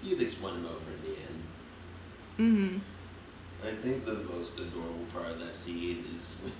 Felix 0.00 0.40
won 0.40 0.54
him 0.54 0.66
over 0.66 0.90
in 0.92 1.02
the 1.02 1.20
end. 1.20 1.42
Mm 2.38 2.70
hmm. 2.70 2.78
I 3.60 3.72
think 3.72 4.04
the 4.04 4.14
most 4.14 4.58
adorable 4.60 5.04
part 5.12 5.26
of 5.26 5.40
that 5.40 5.54
scene 5.54 6.04
is 6.14 6.38
when 6.42 6.52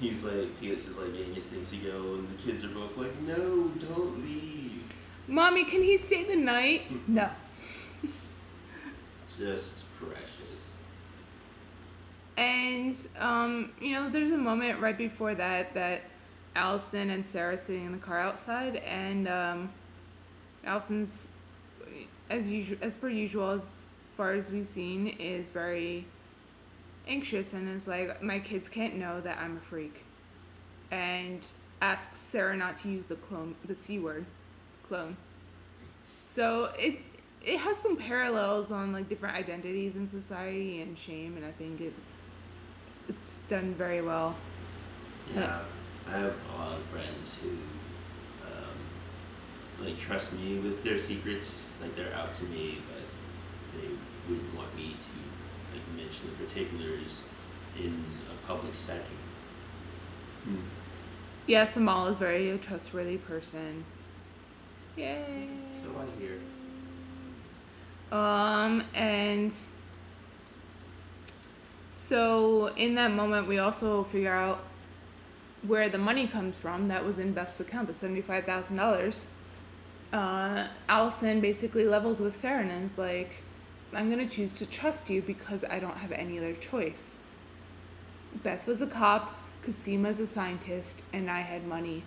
he's 0.00 0.24
like, 0.24 0.48
Felix 0.54 0.88
is 0.88 0.98
like 0.98 1.12
getting 1.12 1.34
his 1.34 1.46
things 1.46 1.70
to 1.70 1.76
go, 1.76 2.14
and 2.14 2.28
the 2.28 2.42
kids 2.42 2.64
are 2.64 2.68
both 2.68 2.96
like, 2.96 3.20
no, 3.20 3.68
don't 3.78 4.24
leave. 4.24 4.65
Mommy, 5.28 5.64
can 5.64 5.82
he 5.82 5.96
stay 5.96 6.24
the 6.24 6.36
night? 6.36 6.82
No. 7.08 7.28
Just 9.38 9.84
precious. 9.96 10.76
And 12.36 12.96
um, 13.18 13.72
you 13.80 13.92
know, 13.92 14.08
there's 14.08 14.30
a 14.30 14.38
moment 14.38 14.80
right 14.80 14.96
before 14.96 15.34
that 15.34 15.74
that 15.74 16.02
Allison 16.54 17.10
and 17.10 17.26
Sarah 17.26 17.54
are 17.54 17.56
sitting 17.56 17.86
in 17.86 17.92
the 17.92 17.98
car 17.98 18.18
outside, 18.18 18.76
and 18.76 19.28
um, 19.28 19.70
Allison's, 20.64 21.28
as 22.30 22.50
usual, 22.50 22.78
as 22.80 22.96
per 22.96 23.08
usual, 23.08 23.50
as 23.50 23.82
far 24.14 24.32
as 24.32 24.50
we've 24.50 24.64
seen, 24.64 25.08
is 25.18 25.50
very 25.50 26.06
anxious 27.06 27.52
and 27.52 27.68
is 27.68 27.86
like, 27.86 28.22
my 28.22 28.38
kids 28.38 28.68
can't 28.68 28.96
know 28.96 29.20
that 29.20 29.38
I'm 29.38 29.58
a 29.58 29.60
freak, 29.60 30.04
and 30.90 31.46
asks 31.82 32.16
Sarah 32.16 32.56
not 32.56 32.78
to 32.78 32.88
use 32.88 33.06
the 33.06 33.16
clone, 33.16 33.54
the 33.64 33.74
c 33.74 33.98
word, 33.98 34.24
clone. 34.88 35.16
So 36.22 36.72
it 36.78 37.00
it 37.44 37.58
has 37.58 37.76
some 37.76 37.96
parallels 37.96 38.72
on 38.72 38.92
like 38.92 39.08
different 39.08 39.36
identities 39.36 39.96
in 39.96 40.06
society 40.06 40.80
and 40.82 40.98
shame, 40.98 41.36
and 41.36 41.44
I 41.44 41.52
think 41.52 41.80
it 41.80 41.94
it's 43.08 43.40
done 43.40 43.74
very 43.74 44.02
well. 44.02 44.36
Yeah, 45.34 45.60
I 46.08 46.18
have 46.18 46.34
a 46.54 46.58
lot 46.58 46.72
of 46.72 46.82
friends 46.84 47.40
who, 47.42 47.50
um, 48.46 49.84
like, 49.84 49.98
trust 49.98 50.32
me 50.34 50.58
with 50.58 50.84
their 50.84 50.98
secrets. 50.98 51.72
Like, 51.80 51.96
they're 51.96 52.14
out 52.14 52.32
to 52.34 52.44
me, 52.44 52.78
but 52.88 53.80
they 53.80 53.88
wouldn't 54.28 54.54
want 54.54 54.74
me 54.76 54.96
to, 55.00 55.74
like, 55.74 55.96
mention 55.96 56.30
the 56.30 56.44
particulars 56.44 57.24
in 57.78 58.04
a 58.30 58.46
public 58.46 58.74
setting. 58.74 59.18
Hmm. 60.44 60.56
Yes, 61.46 61.76
Amal 61.76 62.06
is 62.08 62.18
very 62.18 62.50
a 62.50 62.58
trustworthy 62.58 63.16
person. 63.16 63.84
Yay. 64.96 65.48
So 65.72 65.88
I 66.00 66.20
hear. 66.20 66.40
Um, 68.10 68.84
and 68.94 69.52
so 71.90 72.68
in 72.76 72.94
that 72.94 73.10
moment, 73.10 73.46
we 73.46 73.58
also 73.58 74.04
figure 74.04 74.32
out 74.32 74.60
where 75.66 75.88
the 75.88 75.98
money 75.98 76.26
comes 76.26 76.58
from 76.58 76.88
that 76.88 77.04
was 77.04 77.18
in 77.18 77.32
Beth's 77.32 77.60
account, 77.60 77.88
the 77.88 77.92
$75,000. 77.92 79.26
Uh, 80.12 80.68
Allison 80.88 81.40
basically 81.40 81.84
levels 81.84 82.20
with 82.20 82.34
Sarah 82.34 82.62
and 82.62 82.84
is 82.84 82.96
like, 82.96 83.42
I'm 83.92 84.10
going 84.10 84.26
to 84.26 84.34
choose 84.34 84.52
to 84.54 84.66
trust 84.66 85.10
you 85.10 85.20
because 85.20 85.64
I 85.64 85.78
don't 85.78 85.96
have 85.98 86.12
any 86.12 86.38
other 86.38 86.54
choice. 86.54 87.18
Beth 88.42 88.66
was 88.66 88.80
a 88.80 88.86
cop, 88.86 89.34
Cosima's 89.64 90.20
a 90.20 90.26
scientist, 90.26 91.02
and 91.12 91.30
I 91.30 91.40
had 91.40 91.66
money. 91.66 92.02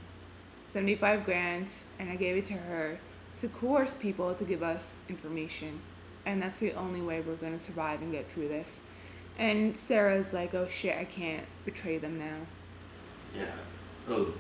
75 0.70 1.26
grand, 1.26 1.72
and 1.98 2.12
I 2.12 2.16
gave 2.16 2.38
it 2.38 2.46
to 2.46 2.54
her 2.54 3.00
to 3.38 3.48
coerce 3.48 3.96
people 3.96 4.36
to 4.36 4.44
give 4.44 4.62
us 4.62 4.98
information. 5.10 5.80
And 6.28 6.40
that's 6.40 6.60
the 6.60 6.74
only 6.74 7.02
way 7.02 7.22
we're 7.22 7.38
going 7.38 7.54
to 7.54 7.60
survive 7.60 8.04
and 8.04 8.12
get 8.12 8.30
through 8.30 8.50
this. 8.50 8.82
And 9.40 9.76
Sarah's 9.76 10.32
like, 10.32 10.54
oh 10.54 10.68
shit, 10.68 10.96
I 10.96 11.06
can't 11.06 11.46
betray 11.66 11.98
them 11.98 12.20
now. 12.20 12.38
Yeah. 13.36 13.52
Oh, 14.08 14.34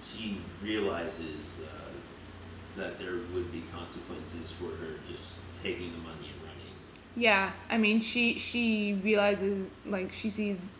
she 0.00 0.38
realizes 0.62 1.62
uh, 1.64 2.80
that 2.80 3.00
there 3.00 3.16
would 3.32 3.50
be 3.50 3.62
consequences 3.74 4.52
for 4.52 4.66
her 4.66 4.94
just 5.10 5.38
taking 5.60 5.90
the 5.90 5.98
money 5.98 6.30
and 6.32 6.42
running. 6.42 6.74
Yeah, 7.16 7.50
I 7.68 7.78
mean, 7.78 8.00
she 8.00 8.38
she 8.38 8.94
realizes 9.02 9.68
like 9.86 10.12
she 10.12 10.30
sees 10.30 10.74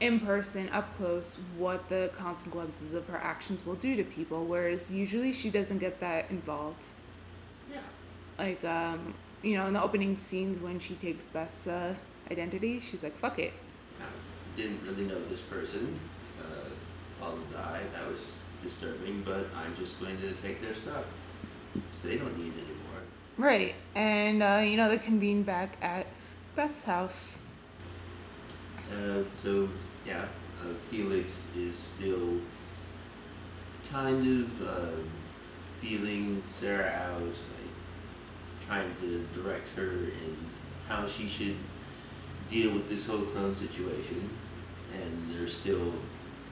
in 0.00 0.20
person 0.20 0.68
up 0.70 0.94
close 0.98 1.38
what 1.56 1.88
the 1.88 2.10
consequences 2.16 2.92
of 2.92 3.06
her 3.08 3.16
actions 3.18 3.64
will 3.64 3.76
do 3.76 3.96
to 3.96 4.04
people 4.04 4.44
whereas 4.44 4.90
usually 4.90 5.32
she 5.32 5.48
doesn't 5.50 5.78
get 5.78 6.00
that 6.00 6.30
involved 6.30 6.84
Yeah. 7.72 7.78
like 8.38 8.62
um 8.64 9.14
you 9.42 9.56
know 9.56 9.66
in 9.66 9.72
the 9.72 9.82
opening 9.82 10.14
scenes 10.14 10.58
when 10.60 10.78
she 10.78 10.94
takes 10.96 11.24
beth's 11.26 11.66
uh, 11.66 11.94
identity 12.30 12.80
she's 12.80 13.02
like 13.02 13.16
fuck 13.16 13.38
it 13.38 13.52
yeah. 13.98 14.06
Didn't 14.56 14.82
really 14.86 15.04
know 15.04 15.20
this 15.28 15.40
person. 15.42 15.98
Uh, 16.40 16.68
saw 17.10 17.30
them 17.30 17.44
die. 17.52 17.82
That 17.94 18.06
was 18.08 18.32
disturbing, 18.62 19.22
but 19.22 19.46
I'm 19.54 19.74
just 19.76 20.00
going 20.00 20.16
to 20.18 20.32
take 20.32 20.60
their 20.62 20.72
stuff. 20.74 21.04
So 21.90 22.08
they 22.08 22.16
don't 22.16 22.36
need 22.38 22.52
it 22.56 22.64
anymore. 22.64 23.02
right 23.38 23.74
and 23.94 24.42
uh, 24.42 24.62
you 24.64 24.76
know 24.78 24.88
they 24.88 24.98
convene 24.98 25.42
back 25.42 25.76
at 25.82 26.06
beth's 26.54 26.84
house 26.84 27.40
Uh, 28.92 29.22
so 29.34 29.68
yeah, 30.06 30.26
uh, 30.60 30.72
Felix 30.90 31.50
is 31.56 31.76
still 31.76 32.38
kind 33.90 34.42
of 34.42 34.68
uh, 34.68 35.00
feeling 35.80 36.42
Sarah 36.48 36.90
out, 36.90 37.22
like 37.22 38.66
trying 38.66 38.94
to 39.00 39.26
direct 39.34 39.68
her 39.76 39.90
in 39.90 40.36
how 40.86 41.06
she 41.06 41.26
should 41.26 41.56
deal 42.48 42.72
with 42.72 42.88
this 42.88 43.06
whole 43.06 43.22
clone 43.22 43.54
situation, 43.54 44.30
and 44.94 45.34
they're 45.34 45.48
still 45.48 45.92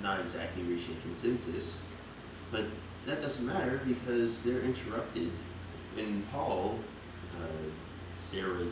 not 0.03 0.21
exactly 0.21 0.65
reaching 0.65 0.97
consensus. 0.97 1.79
But 2.51 2.65
that 3.07 3.21
doesn't 3.21 3.47
matter 3.47 3.81
because 3.87 4.43
they're 4.43 4.63
interrupted 4.63 5.31
when 5.95 6.23
Paul, 6.33 6.81
uh, 7.37 7.69
Sarah, 8.17 8.67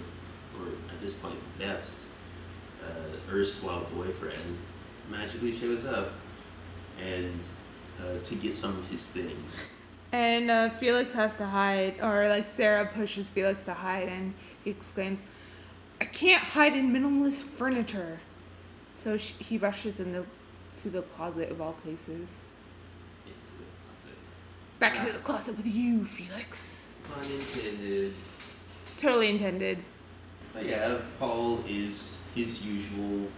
or 0.58 0.66
at 0.90 1.00
this 1.00 1.14
point 1.14 1.36
Beth's 1.58 2.08
uh, 2.84 3.32
erstwhile 3.32 3.86
boyfriend 3.94 4.58
magically 5.10 5.52
shows 5.52 5.84
up 5.84 6.12
and 7.02 7.40
uh, 8.00 8.18
to 8.24 8.34
get 8.36 8.54
some 8.54 8.76
of 8.78 8.88
his 8.90 9.08
things. 9.08 9.68
and 10.12 10.50
uh, 10.50 10.68
felix 10.70 11.12
has 11.14 11.36
to 11.36 11.46
hide 11.46 11.94
or 12.02 12.28
like 12.28 12.46
sarah 12.46 12.86
pushes 12.86 13.30
felix 13.30 13.64
to 13.64 13.72
hide 13.72 14.08
and 14.08 14.34
he 14.62 14.70
exclaims 14.70 15.22
i 16.00 16.04
can't 16.04 16.42
hide 16.42 16.74
in 16.76 16.92
minimalist 16.92 17.44
furniture 17.44 18.20
so 18.96 19.16
sh 19.16 19.32
he 19.38 19.56
rushes 19.56 19.98
into 20.00 20.26
to 20.76 20.90
the 20.90 21.02
closet 21.02 21.50
of 21.50 21.60
all 21.60 21.72
places 21.72 22.36
Into 23.26 23.50
the 23.60 23.68
closet. 23.84 24.16
back 24.78 24.98
into 25.00 25.12
the 25.12 25.24
closet 25.24 25.56
with 25.56 25.66
you 25.66 26.04
felix 26.04 26.88
Pun 27.08 27.24
intended. 27.24 28.12
totally 28.98 29.28
intended 29.30 29.78
But 30.54 30.66
yeah, 30.66 30.98
Paul 31.18 31.64
is 31.66 32.18
his 32.34 32.64
usual 32.66 33.28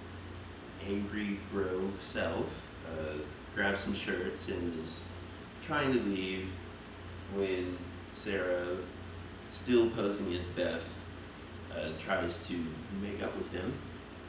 angry 0.88 1.38
bro 1.52 1.90
self. 1.98 2.66
Uh, 2.88 3.18
grabs 3.54 3.80
some 3.80 3.94
shirts 3.94 4.48
and 4.48 4.72
is 4.80 5.08
trying 5.62 5.92
to 5.92 6.00
leave 6.00 6.52
when 7.32 7.76
Sarah, 8.12 8.76
still 9.48 9.88
posing 9.90 10.32
as 10.34 10.48
Beth, 10.48 11.00
uh, 11.72 11.88
tries 11.98 12.46
to 12.48 12.54
make 13.00 13.22
up 13.22 13.36
with 13.36 13.52
him 13.52 13.72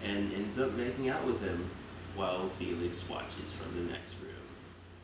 and 0.03 0.31
ends 0.33 0.59
up 0.59 0.71
making 0.73 1.09
out 1.09 1.25
with 1.25 1.41
him 1.41 1.69
while 2.15 2.47
Felix 2.47 3.09
watches 3.09 3.53
from 3.53 3.75
the 3.75 3.91
next 3.91 4.15
room. 4.21 4.31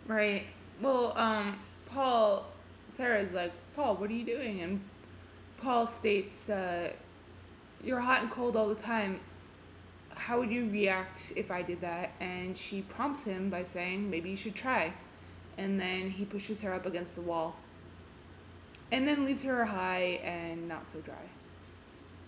Right. 0.07 0.45
Well, 0.81 1.13
um, 1.15 1.57
Paul, 1.87 2.45
Sarah's 2.89 3.33
like, 3.33 3.51
Paul, 3.75 3.95
what 3.95 4.09
are 4.09 4.13
you 4.13 4.25
doing? 4.25 4.61
And 4.61 4.81
Paul 5.61 5.87
states, 5.87 6.49
uh, 6.49 6.91
You're 7.83 7.99
hot 8.01 8.21
and 8.21 8.31
cold 8.31 8.55
all 8.55 8.67
the 8.67 8.75
time. 8.75 9.19
How 10.27 10.37
would 10.37 10.51
you 10.51 10.69
react 10.69 11.33
if 11.35 11.49
I 11.49 11.63
did 11.63 11.81
that? 11.81 12.11
And 12.19 12.55
she 12.55 12.83
prompts 12.83 13.23
him 13.23 13.49
by 13.49 13.63
saying, 13.63 14.07
Maybe 14.07 14.29
you 14.29 14.35
should 14.35 14.53
try. 14.53 14.93
And 15.57 15.79
then 15.79 16.11
he 16.11 16.25
pushes 16.25 16.61
her 16.61 16.73
up 16.73 16.85
against 16.85 17.15
the 17.15 17.21
wall. 17.21 17.55
And 18.91 19.07
then 19.07 19.25
leaves 19.25 19.41
her 19.43 19.65
high 19.65 20.19
and 20.23 20.67
not 20.67 20.87
so 20.87 20.99
dry. 20.99 21.15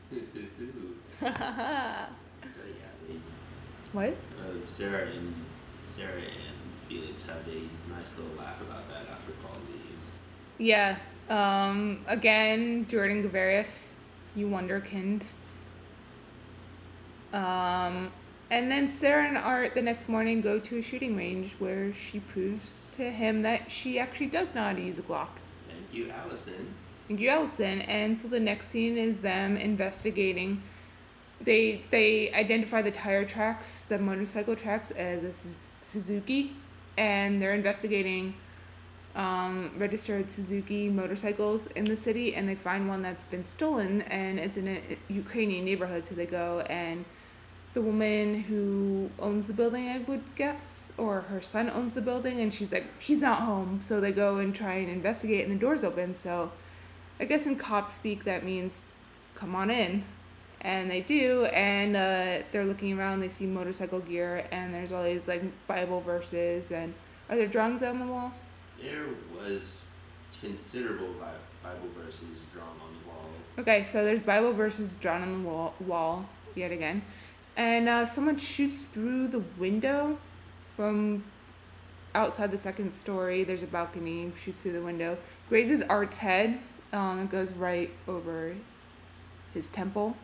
so 0.09 0.17
yeah, 1.21 2.07
they 3.07 3.15
What? 3.91 4.09
Uh, 4.39 4.65
Sarah 4.65 5.07
and 5.07 5.35
Sarah 5.85 6.13
and 6.17 6.57
Felix 6.87 7.27
have 7.27 7.47
a 7.47 7.91
nice 7.93 8.17
little 8.17 8.35
laugh 8.37 8.59
about 8.61 8.89
that 8.89 9.07
after 9.11 9.33
Paul 9.43 9.57
leaves. 9.67 10.07
Yeah. 10.57 10.97
Um, 11.29 12.03
again, 12.07 12.87
Jordan 12.89 13.23
Gavaris, 13.23 13.91
you 14.35 14.47
wonderkind. 14.47 15.23
Um, 17.33 18.11
and 18.51 18.71
then 18.71 18.87
Sarah 18.87 19.27
and 19.27 19.37
Art 19.37 19.73
the 19.73 19.81
next 19.81 20.07
morning 20.07 20.39
go 20.39 20.59
to 20.59 20.77
a 20.77 20.81
shooting 20.81 21.15
range 21.17 21.55
where 21.57 21.91
she 21.91 22.19
proves 22.19 22.93
to 22.97 23.09
him 23.09 23.41
that 23.41 23.71
she 23.71 23.97
actually 23.97 24.27
does 24.27 24.53
know 24.53 24.61
how 24.61 24.73
to 24.73 24.81
use 24.81 24.99
a 24.99 25.01
Glock. 25.01 25.29
Thank 25.67 25.93
you, 25.93 26.11
Allison. 26.11 26.73
Thank 27.07 27.19
you, 27.19 27.29
Allison. 27.29 27.81
And 27.81 28.15
so 28.15 28.27
the 28.27 28.39
next 28.39 28.67
scene 28.67 28.97
is 28.97 29.19
them 29.19 29.57
investigating. 29.57 30.61
They 31.41 31.81
they 31.89 32.31
identify 32.33 32.83
the 32.83 32.91
tire 32.91 33.25
tracks, 33.25 33.83
the 33.83 33.97
motorcycle 33.97 34.55
tracks, 34.55 34.91
as 34.91 35.23
a 35.23 35.33
Suzuki, 35.83 36.53
and 36.97 37.41
they're 37.41 37.55
investigating 37.55 38.35
um, 39.15 39.71
registered 39.77 40.29
Suzuki 40.29 40.89
motorcycles 40.89 41.67
in 41.67 41.85
the 41.85 41.97
city, 41.97 42.35
and 42.35 42.47
they 42.47 42.55
find 42.55 42.87
one 42.87 43.01
that's 43.01 43.25
been 43.25 43.45
stolen, 43.45 44.03
and 44.03 44.39
it's 44.39 44.57
in 44.57 44.67
a 44.67 44.81
Ukrainian 45.11 45.65
neighborhood. 45.65 46.05
So 46.05 46.15
they 46.15 46.25
go 46.25 46.61
and 46.61 47.05
the 47.73 47.81
woman 47.81 48.41
who 48.41 49.09
owns 49.19 49.47
the 49.47 49.53
building, 49.53 49.89
I 49.89 49.99
would 49.99 50.35
guess, 50.35 50.93
or 50.97 51.21
her 51.21 51.41
son 51.41 51.69
owns 51.69 51.95
the 51.95 52.01
building, 52.01 52.39
and 52.39 52.53
she's 52.53 52.71
like, 52.71 52.85
he's 52.99 53.21
not 53.21 53.41
home. 53.41 53.81
So 53.81 53.99
they 53.99 54.11
go 54.11 54.37
and 54.37 54.53
try 54.53 54.75
and 54.75 54.89
investigate, 54.89 55.47
and 55.47 55.55
the 55.55 55.59
door's 55.59 55.83
open. 55.83 56.15
So 56.15 56.51
I 57.19 57.25
guess 57.25 57.47
in 57.47 57.55
cop 57.55 57.89
speak 57.89 58.25
that 58.25 58.43
means 58.43 58.85
come 59.35 59.55
on 59.55 59.71
in. 59.71 60.03
And 60.61 60.89
they 60.89 61.01
do, 61.01 61.45
and 61.45 61.95
uh, 61.95 62.45
they're 62.51 62.63
looking 62.65 62.97
around, 62.97 63.19
they 63.19 63.27
see 63.27 63.45
motorcycle 63.45 63.99
gear, 63.99 64.47
and 64.51 64.73
there's 64.73 64.91
all 64.91 65.03
these 65.03 65.27
like 65.27 65.41
Bible 65.67 65.99
verses, 65.99 66.71
and 66.71 66.93
are 67.29 67.35
there 67.35 67.47
drawings 67.47 67.83
on 67.83 67.99
the 67.99 68.05
wall? 68.05 68.31
There 68.81 69.07
was 69.35 69.85
considerable 70.39 71.13
Bible 71.63 71.89
verses 71.97 72.45
drawn 72.53 72.67
on 72.67 72.93
the 73.01 73.09
wall. 73.09 73.29
Okay, 73.57 73.83
so 73.83 74.05
there's 74.05 74.21
Bible 74.21 74.53
verses 74.53 74.95
drawn 74.95 75.21
on 75.21 75.43
the 75.43 75.49
wall, 75.49 75.73
wall 75.79 76.25
yet 76.55 76.71
again, 76.71 77.01
and 77.55 77.87
uh, 77.87 78.05
someone 78.05 78.37
shoots 78.37 78.81
through 78.81 79.27
the 79.27 79.43
window 79.57 80.17
from 80.75 81.23
outside 82.15 82.51
the 82.51 82.57
second 82.57 82.93
story. 82.93 83.43
There's 83.43 83.63
a 83.63 83.67
balcony, 83.67 84.31
shoots 84.37 84.61
through 84.61 84.73
the 84.73 84.81
window, 84.81 85.17
grazes 85.49 85.81
Art's 85.83 86.17
head. 86.17 86.59
Um, 86.91 87.21
it 87.21 87.31
goes 87.31 87.51
right 87.53 87.91
over 88.07 88.55
his 89.53 89.67
temple, 89.67 90.15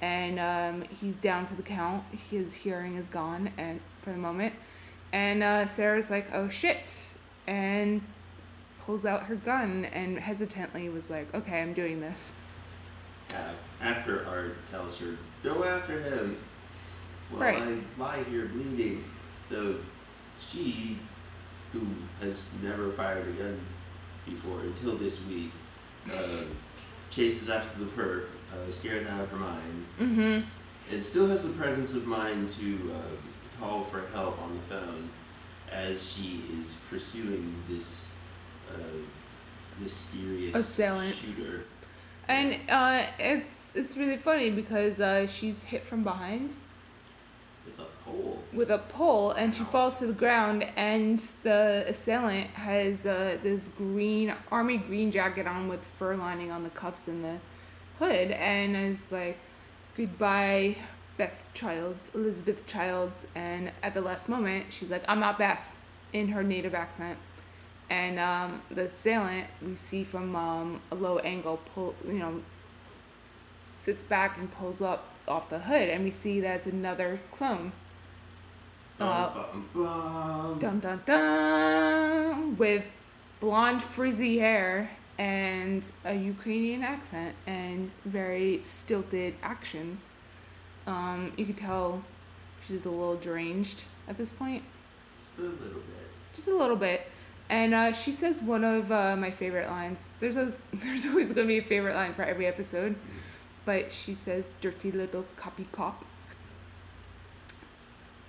and 0.00 0.38
um, 0.38 0.88
he's 1.00 1.16
down 1.16 1.46
for 1.46 1.54
the 1.54 1.62
count. 1.62 2.04
His 2.30 2.54
hearing 2.54 2.96
is 2.96 3.06
gone, 3.06 3.50
and 3.58 3.80
for 4.02 4.10
the 4.10 4.18
moment, 4.18 4.54
and 5.12 5.42
uh, 5.42 5.66
Sarah's 5.66 6.10
like, 6.10 6.28
"Oh 6.32 6.48
shit!" 6.48 7.14
and 7.48 8.02
pulls 8.84 9.04
out 9.04 9.24
her 9.24 9.34
gun 9.34 9.84
and 9.86 10.18
hesitantly 10.18 10.88
was 10.88 11.10
like, 11.10 11.32
"Okay, 11.34 11.60
I'm 11.60 11.72
doing 11.72 12.00
this." 12.00 12.30
Uh, 13.34 13.52
after 13.80 14.24
Art 14.26 14.56
tells 14.70 15.00
her, 15.00 15.16
go 15.42 15.64
after 15.64 16.00
him. 16.00 16.36
Well, 17.30 17.40
Right. 17.40 17.60
I 17.62 17.78
lie 17.98 18.22
here 18.24 18.46
bleeding. 18.46 19.04
So 19.48 19.76
she, 20.40 20.98
who 21.72 21.86
has 22.20 22.50
never 22.62 22.90
fired 22.90 23.26
a 23.26 23.30
gun 23.32 23.60
before 24.24 24.60
until 24.60 24.96
this 24.96 25.24
week, 25.26 25.50
uh, 26.12 26.44
chases 27.10 27.48
after 27.48 27.78
the 27.80 27.86
perp, 27.86 28.24
uh, 28.52 28.70
scared 28.70 29.06
out 29.08 29.20
of 29.22 29.30
her 29.30 29.36
mind, 29.38 29.86
Mm-hmm. 30.00 30.94
and 30.94 31.04
still 31.04 31.26
has 31.28 31.44
the 31.44 31.52
presence 31.54 31.94
of 31.94 32.06
mind 32.06 32.50
to 32.52 32.92
uh, 32.94 33.60
call 33.60 33.82
for 33.82 34.02
help 34.12 34.40
on 34.42 34.54
the 34.54 34.62
phone 34.62 35.08
as 35.70 36.12
she 36.14 36.42
is 36.52 36.78
pursuing 36.90 37.54
this 37.68 38.08
uh, 38.72 38.78
mysterious 39.80 40.54
Assailant. 40.54 41.12
shooter. 41.14 41.64
And 42.28 42.58
uh, 42.68 43.04
it's 43.18 43.76
it's 43.76 43.96
really 43.96 44.16
funny 44.16 44.50
because 44.50 45.00
uh, 45.00 45.26
she's 45.26 45.62
hit 45.62 45.84
from 45.84 46.02
behind. 46.02 46.54
With 47.64 47.78
a 47.78 47.84
pole. 48.04 48.42
with 48.52 48.70
a 48.70 48.78
pole 48.78 49.30
and 49.32 49.54
she 49.54 49.64
falls 49.64 49.98
to 49.98 50.06
the 50.06 50.12
ground 50.12 50.64
and 50.76 51.18
the 51.42 51.84
assailant 51.86 52.48
has 52.50 53.04
uh, 53.06 53.36
this 53.42 53.68
green 53.68 54.32
army 54.52 54.76
green 54.78 55.10
jacket 55.10 55.46
on 55.46 55.68
with 55.68 55.82
fur 55.84 56.14
lining 56.14 56.50
on 56.52 56.62
the 56.62 56.70
cuffs 56.70 57.08
and 57.08 57.24
the 57.24 57.38
hood 57.98 58.30
and 58.30 58.76
I 58.76 58.90
was 58.90 59.10
like 59.10 59.38
goodbye 59.96 60.76
Beth 61.16 61.44
Childs 61.54 62.12
Elizabeth 62.14 62.66
Childs 62.66 63.26
and 63.34 63.72
at 63.82 63.94
the 63.94 64.00
last 64.00 64.28
moment 64.28 64.66
she's 64.72 64.90
like 64.90 65.04
I'm 65.08 65.20
not 65.20 65.38
Beth 65.38 65.74
in 66.12 66.28
her 66.28 66.44
native 66.44 66.74
accent 66.74 67.18
and 67.88 68.18
um, 68.18 68.62
the 68.70 68.84
assailant 68.84 69.46
we 69.64 69.74
see 69.74 70.02
from 70.04 70.34
um, 70.36 70.80
a 70.90 70.94
low 70.94 71.18
angle 71.18 71.58
pull 71.74 71.94
you 72.06 72.14
know 72.14 72.40
sits 73.76 74.04
back 74.04 74.38
and 74.38 74.50
pulls 74.50 74.80
up 74.80 75.08
off 75.28 75.48
the 75.50 75.58
hood 75.60 75.88
and 75.88 76.04
we 76.04 76.10
see 76.10 76.40
that's 76.40 76.66
another 76.66 77.18
clone 77.32 77.72
uh, 78.98 79.28
Bum, 79.34 79.68
bum, 79.74 79.84
bum. 79.84 80.58
dun 80.58 80.80
dun 80.80 81.02
dun 81.04 82.56
with 82.56 82.90
blonde 83.40 83.82
frizzy 83.82 84.38
hair 84.38 84.90
and 85.18 85.82
a 86.04 86.14
Ukrainian 86.14 86.82
accent 86.82 87.34
and 87.46 87.90
very 88.04 88.62
stilted 88.62 89.34
actions. 89.42 90.12
Um, 90.86 91.32
you 91.36 91.44
could 91.46 91.56
tell 91.56 92.02
she's 92.66 92.84
a 92.86 92.90
little 92.90 93.16
deranged 93.16 93.84
at 94.08 94.16
this 94.18 94.30
point, 94.32 94.62
Just 95.20 95.38
a 95.38 95.42
little 95.42 95.80
bit. 95.80 96.08
just 96.32 96.48
a 96.48 96.54
little 96.54 96.76
bit. 96.76 97.06
And 97.48 97.74
uh, 97.74 97.92
she 97.92 98.10
says 98.12 98.42
one 98.42 98.64
of 98.64 98.90
uh, 98.90 99.16
my 99.16 99.30
favorite 99.30 99.68
lines. 99.68 100.10
There's 100.20 100.36
a, 100.36 100.52
there's 100.72 101.06
always 101.06 101.32
gonna 101.32 101.46
be 101.46 101.58
a 101.58 101.62
favorite 101.62 101.94
line 101.94 102.14
for 102.14 102.22
every 102.22 102.46
episode, 102.46 102.96
but 103.64 103.92
she 103.92 104.14
says 104.14 104.50
"dirty 104.60 104.90
little 104.90 105.24
copy 105.36 105.66
cop." 105.72 106.04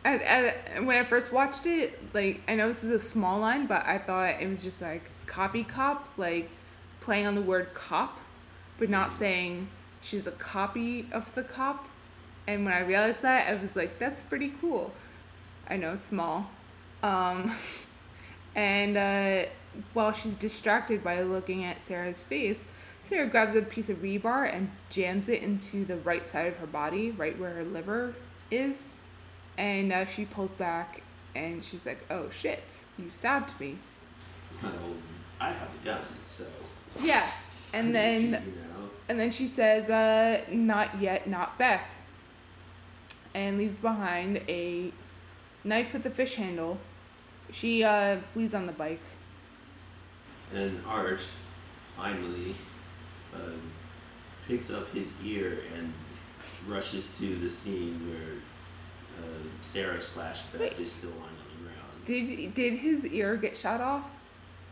I, 0.05 0.53
I, 0.75 0.79
when 0.81 0.97
I 0.97 1.03
first 1.03 1.33
watched 1.33 1.65
it, 1.65 1.99
like 2.13 2.41
I 2.47 2.55
know 2.55 2.67
this 2.67 2.83
is 2.83 2.91
a 2.91 2.99
small 2.99 3.39
line, 3.39 3.65
but 3.65 3.85
I 3.85 3.97
thought 3.97 4.41
it 4.41 4.47
was 4.47 4.63
just 4.63 4.81
like 4.81 5.09
copy 5.25 5.63
cop, 5.63 6.07
like 6.17 6.49
playing 7.01 7.25
on 7.25 7.35
the 7.35 7.41
word 7.41 7.73
cop, 7.73 8.19
but 8.77 8.89
not 8.89 9.11
saying 9.11 9.67
she's 10.01 10.27
a 10.27 10.31
copy 10.31 11.07
of 11.11 11.33
the 11.35 11.43
cop. 11.43 11.87
And 12.47 12.63
when 12.63 12.73
I 12.73 12.79
realized 12.79 13.21
that, 13.23 13.49
I 13.49 13.55
was 13.59 13.75
like, 13.75 13.99
that's 13.99 14.21
pretty 14.21 14.53
cool. 14.61 14.93
I 15.69 15.75
know 15.75 15.93
it's 15.93 16.05
small. 16.05 16.49
Um, 17.03 17.51
and 18.57 18.97
uh, 18.97 19.49
while 19.93 20.11
she's 20.11 20.35
distracted 20.35 21.03
by 21.03 21.21
looking 21.21 21.63
at 21.63 21.79
Sarah's 21.81 22.23
face, 22.23 22.65
Sarah 23.03 23.27
grabs 23.27 23.55
a 23.55 23.61
piece 23.61 23.87
of 23.89 23.97
rebar 23.97 24.51
and 24.51 24.71
jams 24.89 25.29
it 25.29 25.43
into 25.43 25.85
the 25.85 25.95
right 25.97 26.25
side 26.25 26.47
of 26.47 26.57
her 26.57 26.67
body, 26.67 27.11
right 27.11 27.37
where 27.37 27.51
her 27.51 27.63
liver 27.63 28.15
is. 28.51 28.93
And 29.57 29.93
uh, 29.93 30.07
she 30.07 30.25
pulls 30.25 30.53
back 30.53 31.03
and 31.35 31.63
she's 31.63 31.85
like, 31.85 32.03
oh 32.09 32.31
shit, 32.31 32.83
you 32.97 33.11
stabbed 33.11 33.57
me. 33.59 33.77
Well, 34.61 34.73
I 35.39 35.51
have 35.51 35.69
a 35.79 35.85
gun, 35.85 36.01
so. 36.25 36.45
Yeah. 36.99 37.29
And 37.73 37.89
I 37.89 37.91
then 37.91 38.21
shoot 38.21 38.31
you 38.31 38.37
now. 38.37 38.89
And 39.07 39.19
then 39.19 39.31
she 39.31 39.45
says, 39.45 39.89
uh, 39.89 40.41
not 40.51 40.99
yet, 40.99 41.27
not 41.27 41.59
Beth. 41.59 41.97
And 43.35 43.59
leaves 43.59 43.79
behind 43.79 44.41
a 44.49 44.91
knife 45.63 45.93
with 45.93 46.05
a 46.07 46.09
fish 46.09 46.35
handle. 46.35 46.79
She 47.51 47.83
uh, 47.83 48.17
flees 48.19 48.53
on 48.53 48.65
the 48.67 48.73
bike. 48.73 49.01
And 50.53 50.81
Art 50.87 51.21
finally 51.79 52.55
um, 53.35 53.59
picks 54.47 54.71
up 54.71 54.89
his 54.91 55.13
ear 55.25 55.59
and 55.75 55.93
rushes 56.67 57.17
to 57.19 57.25
the 57.35 57.49
scene 57.49 57.99
where 58.09 59.23
uh, 59.23 59.37
Sarah 59.61 59.99
slash 60.01 60.43
Beth 60.43 60.61
Wait. 60.61 60.79
is 60.79 60.91
still 60.91 61.09
lying 61.11 61.21
on 61.23 61.57
the 61.57 61.63
ground. 61.63 62.05
Did 62.05 62.53
did 62.53 62.73
his 62.79 63.05
ear 63.07 63.35
get 63.35 63.57
shot 63.57 63.81
off? 63.81 64.09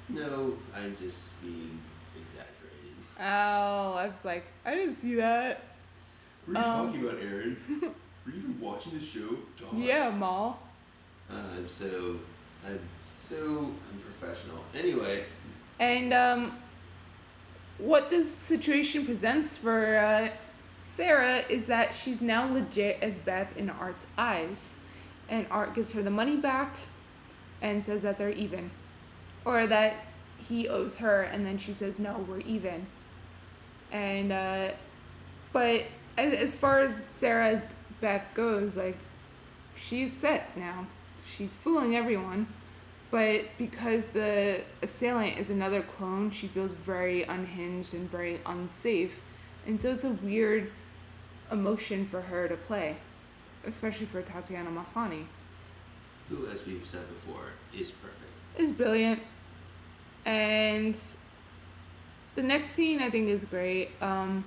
No, 0.08 0.54
I'm 0.76 0.96
just 0.96 1.42
being 1.42 1.80
exaggerated. 2.16 2.96
Oh, 3.20 3.94
I 3.96 4.08
was 4.08 4.24
like, 4.24 4.46
I 4.66 4.76
didn't 4.76 4.94
see 4.94 5.16
that. 5.16 5.64
What 6.46 6.58
are 6.58 6.62
you 6.62 6.68
Um, 6.74 6.88
talking 6.88 7.08
about, 7.08 7.22
Aaron? 7.24 7.58
Were 8.26 8.32
you 8.32 8.38
even 8.38 8.60
watching 8.62 8.94
the 8.94 9.00
show? 9.04 9.36
Gosh. 9.60 9.74
Yeah, 9.76 10.12
Maul. 10.12 10.60
Uh, 11.30 11.34
I'm 11.58 11.68
so, 11.68 12.18
I'm 12.66 12.80
so 12.96 13.72
unprofessional. 13.94 14.64
Anyway, 14.74 15.24
And 15.80 16.14
um, 16.14 16.52
what 17.78 18.10
this 18.10 18.34
situation 18.34 19.06
presents 19.06 19.58
for 19.58 19.98
uh, 19.98 20.30
Sarah 20.84 21.44
is 21.50 21.68
that 21.68 21.94
she's 21.94 22.22
now 22.22 22.52
legit 22.52 23.00
as 23.02 23.20
Beth 23.20 23.56
in 23.58 23.70
Art's 23.70 24.08
eyes. 24.18 24.76
And 25.28 25.48
Art 25.50 25.74
gives 25.74 25.92
her 25.94 26.02
the 26.02 26.12
money 26.12 26.38
back 26.38 26.76
and 27.62 27.84
says 27.84 28.04
that 28.04 28.18
they're 28.18 28.30
even. 28.30 28.72
Or 29.44 29.68
that 29.68 29.98
he 30.38 30.68
owes 30.68 30.98
her, 30.98 31.22
and 31.22 31.46
then 31.46 31.58
she 31.58 31.74
says, 31.74 32.00
no, 32.00 32.26
we're 32.28 32.40
even. 32.42 32.88
And, 33.92 34.32
uh, 34.32 34.72
but 35.52 35.84
as, 36.18 36.34
as 36.34 36.56
far 36.56 36.82
as 36.82 37.04
Sarah 37.04 37.50
as 37.50 37.64
Beth 38.02 38.28
goes, 38.34 38.76
like, 38.76 38.98
she's 39.76 40.14
set 40.14 40.56
now. 40.58 40.88
She's 41.26 41.54
fooling 41.54 41.96
everyone. 41.96 42.48
But 43.12 43.46
because 43.58 44.08
the 44.08 44.62
assailant 44.82 45.38
is 45.38 45.50
another 45.50 45.82
clone, 45.82 46.32
she 46.32 46.48
feels 46.48 46.74
very 46.74 47.24
unhinged 47.24 47.94
and 47.94 48.10
very 48.10 48.42
unsafe. 48.46 49.22
And 49.66 49.80
so 49.80 49.92
it's 49.94 50.04
a 50.04 50.10
weird 50.10 50.72
emotion 51.52 52.06
for 52.08 52.22
her 52.22 52.48
to 52.48 52.58
play, 52.58 52.98
especially 53.66 54.06
for 54.08 54.22
Tatiana 54.22 54.70
Maslany. 54.70 55.26
who, 56.30 56.48
as 56.48 56.66
we've 56.66 56.86
said 56.86 57.08
before, 57.08 57.52
is 57.74 57.92
perfect. 57.92 58.32
It's 58.58 58.72
brilliant. 58.72 59.22
And 60.26 61.00
the 62.34 62.44
next 62.44 62.70
scene 62.70 63.02
I 63.02 63.10
think 63.10 63.30
is 63.30 63.46
great. 63.46 63.92
Um, 64.02 64.44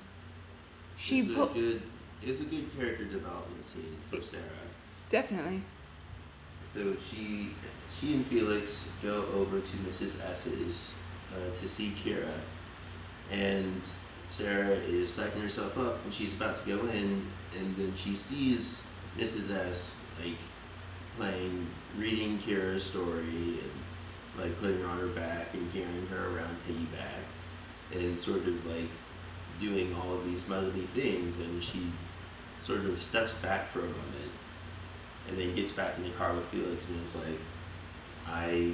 she 0.96 1.20
it's 1.20 1.28
a 1.28 1.34
pu- 1.34 1.54
good, 1.54 1.82
it's 2.22 2.40
a 2.40 2.44
good 2.44 2.76
character 2.76 3.04
development 3.04 3.62
scene 3.62 3.96
for 4.10 4.20
Sarah. 4.20 4.42
definitely. 5.08 5.62
So 6.74 6.94
she, 6.96 7.50
she 7.94 8.14
and 8.14 8.24
Felix 8.24 8.92
go 9.02 9.24
over 9.34 9.60
to 9.60 9.76
Mrs. 9.78 10.22
S's 10.30 10.94
uh, 11.34 11.54
to 11.54 11.68
see 11.68 11.90
Kira, 11.90 12.28
and 13.30 13.80
Sarah 14.28 14.68
is 14.68 15.16
psyching 15.16 15.42
herself 15.42 15.78
up, 15.78 16.04
and 16.04 16.12
she's 16.12 16.34
about 16.34 16.56
to 16.62 16.76
go 16.76 16.86
in, 16.86 17.22
and 17.58 17.76
then 17.76 17.94
she 17.94 18.12
sees 18.14 18.84
Mrs. 19.16 19.50
S 19.54 20.06
like 20.22 20.38
playing, 21.16 21.66
reading 21.96 22.38
Kira's 22.38 22.84
story, 22.84 23.22
and 23.22 23.72
like 24.38 24.60
putting 24.60 24.80
her 24.80 24.86
on 24.86 24.98
her 24.98 25.08
back 25.08 25.54
and 25.54 25.72
carrying 25.72 26.06
her 26.08 26.36
around 26.36 26.56
piggyback, 26.68 27.98
and 27.98 28.20
sort 28.20 28.46
of 28.46 28.66
like 28.66 28.90
doing 29.58 29.94
all 29.94 30.14
of 30.14 30.24
these 30.24 30.48
motherly 30.48 30.80
things, 30.80 31.38
and 31.38 31.62
she 31.62 31.86
sort 32.60 32.84
of 32.84 32.98
steps 32.98 33.34
back 33.34 33.66
for 33.66 33.80
a 33.80 33.82
moment 33.82 34.27
and 35.28 35.36
then 35.36 35.54
gets 35.54 35.72
back 35.72 35.96
in 35.96 36.04
the 36.04 36.10
car 36.10 36.32
with 36.34 36.44
Felix 36.46 36.88
and 36.88 37.02
is 37.02 37.16
like, 37.16 37.38
I 38.26 38.72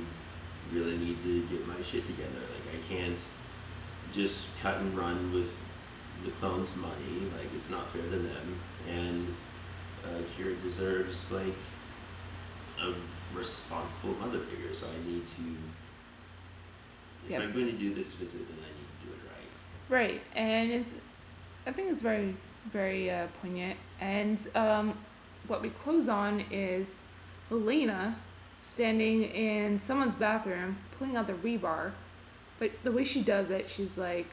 really 0.72 0.96
need 0.96 1.20
to 1.22 1.42
get 1.46 1.66
my 1.66 1.80
shit 1.82 2.06
together. 2.06 2.30
Like, 2.30 2.74
I 2.74 2.94
can't 2.94 3.24
just 4.12 4.60
cut 4.60 4.78
and 4.78 4.96
run 4.96 5.32
with 5.32 5.56
the 6.24 6.30
clones' 6.30 6.76
money. 6.76 7.30
Like, 7.36 7.48
it's 7.54 7.70
not 7.70 7.86
fair 7.88 8.02
to 8.02 8.18
them. 8.18 8.60
And 8.88 9.34
uh, 10.04 10.22
Kira 10.22 10.60
deserves, 10.62 11.32
like, 11.32 11.54
a 12.82 12.92
responsible 13.36 14.14
mother 14.14 14.38
figure. 14.38 14.72
So 14.74 14.86
I 14.86 15.08
need 15.08 15.26
to. 15.26 15.42
If 17.24 17.30
Yep. 17.30 17.40
I'm 17.42 17.52
going 17.52 17.66
to 17.66 17.72
do 17.78 17.94
this 17.94 18.12
visit, 18.14 18.46
then 18.48 18.58
I 18.58 18.68
need 18.68 18.86
to 19.00 19.06
do 19.06 19.12
it 19.14 19.98
right. 19.98 20.10
Right, 20.12 20.20
and 20.36 20.70
it's, 20.70 20.94
I 21.66 21.72
think 21.72 21.90
it's 21.90 22.02
very, 22.02 22.36
very 22.66 23.10
uh, 23.10 23.28
poignant. 23.40 23.78
And 23.98 24.46
um, 24.54 24.98
what 25.46 25.62
we 25.62 25.70
close 25.70 26.08
on 26.08 26.44
is 26.50 26.96
Helena 27.48 28.16
standing 28.60 29.24
in 29.24 29.78
someone's 29.78 30.16
bathroom, 30.16 30.78
pulling 30.98 31.16
out 31.16 31.26
the 31.26 31.34
rebar. 31.34 31.92
But 32.58 32.70
the 32.82 32.92
way 32.92 33.04
she 33.04 33.22
does 33.22 33.50
it, 33.50 33.68
she's 33.68 33.98
like 33.98 34.26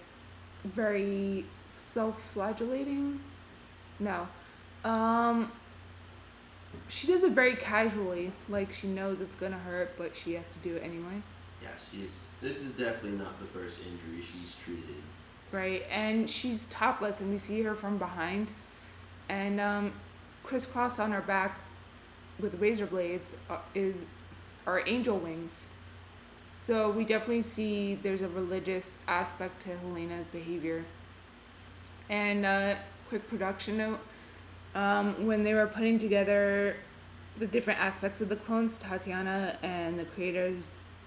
very 0.63 1.45
self-flagellating. 1.77 3.19
No, 3.99 4.27
um, 4.83 5.51
she 6.87 7.07
does 7.07 7.23
it 7.23 7.33
very 7.33 7.55
casually, 7.55 8.31
like 8.49 8.73
she 8.73 8.87
knows 8.87 9.21
it's 9.21 9.35
gonna 9.35 9.57
hurt, 9.57 9.97
but 9.97 10.15
she 10.15 10.33
has 10.33 10.53
to 10.53 10.59
do 10.59 10.75
it 10.75 10.83
anyway. 10.83 11.21
Yeah, 11.61 11.69
she's. 11.91 12.29
This 12.41 12.63
is 12.63 12.73
definitely 12.73 13.19
not 13.19 13.39
the 13.39 13.45
first 13.45 13.81
injury 13.81 14.21
she's 14.23 14.55
treated. 14.55 14.95
right? 15.51 15.83
And 15.91 16.29
she's 16.29 16.65
topless, 16.67 17.21
and 17.21 17.29
we 17.29 17.37
see 17.37 17.61
her 17.63 17.75
from 17.75 17.97
behind, 17.97 18.51
and 19.29 19.59
um, 19.59 19.93
crisscross 20.43 20.99
on 20.99 21.13
our 21.13 21.21
back 21.21 21.59
with 22.39 22.59
razor 22.59 22.85
blades 22.85 23.35
uh, 23.49 23.57
is 23.75 24.05
our 24.65 24.85
angel 24.87 25.17
wings. 25.17 25.71
So 26.53 26.89
we 26.89 27.03
definitely 27.03 27.41
see 27.41 27.95
there's 27.95 28.21
a 28.21 28.27
religious 28.27 28.99
aspect 29.07 29.61
to 29.63 29.77
Helena's 29.77 30.27
behavior. 30.27 30.85
And 32.09 32.45
uh, 32.45 32.75
quick 33.09 33.27
production 33.27 33.77
note: 33.77 33.99
um, 34.75 35.25
when 35.25 35.43
they 35.43 35.53
were 35.53 35.67
putting 35.67 35.97
together 35.97 36.75
the 37.37 37.47
different 37.47 37.79
aspects 37.79 38.21
of 38.21 38.29
the 38.29 38.35
clones, 38.35 38.77
Tatiana 38.77 39.57
and 39.63 39.97
the 39.97 40.05
creators, 40.05 40.65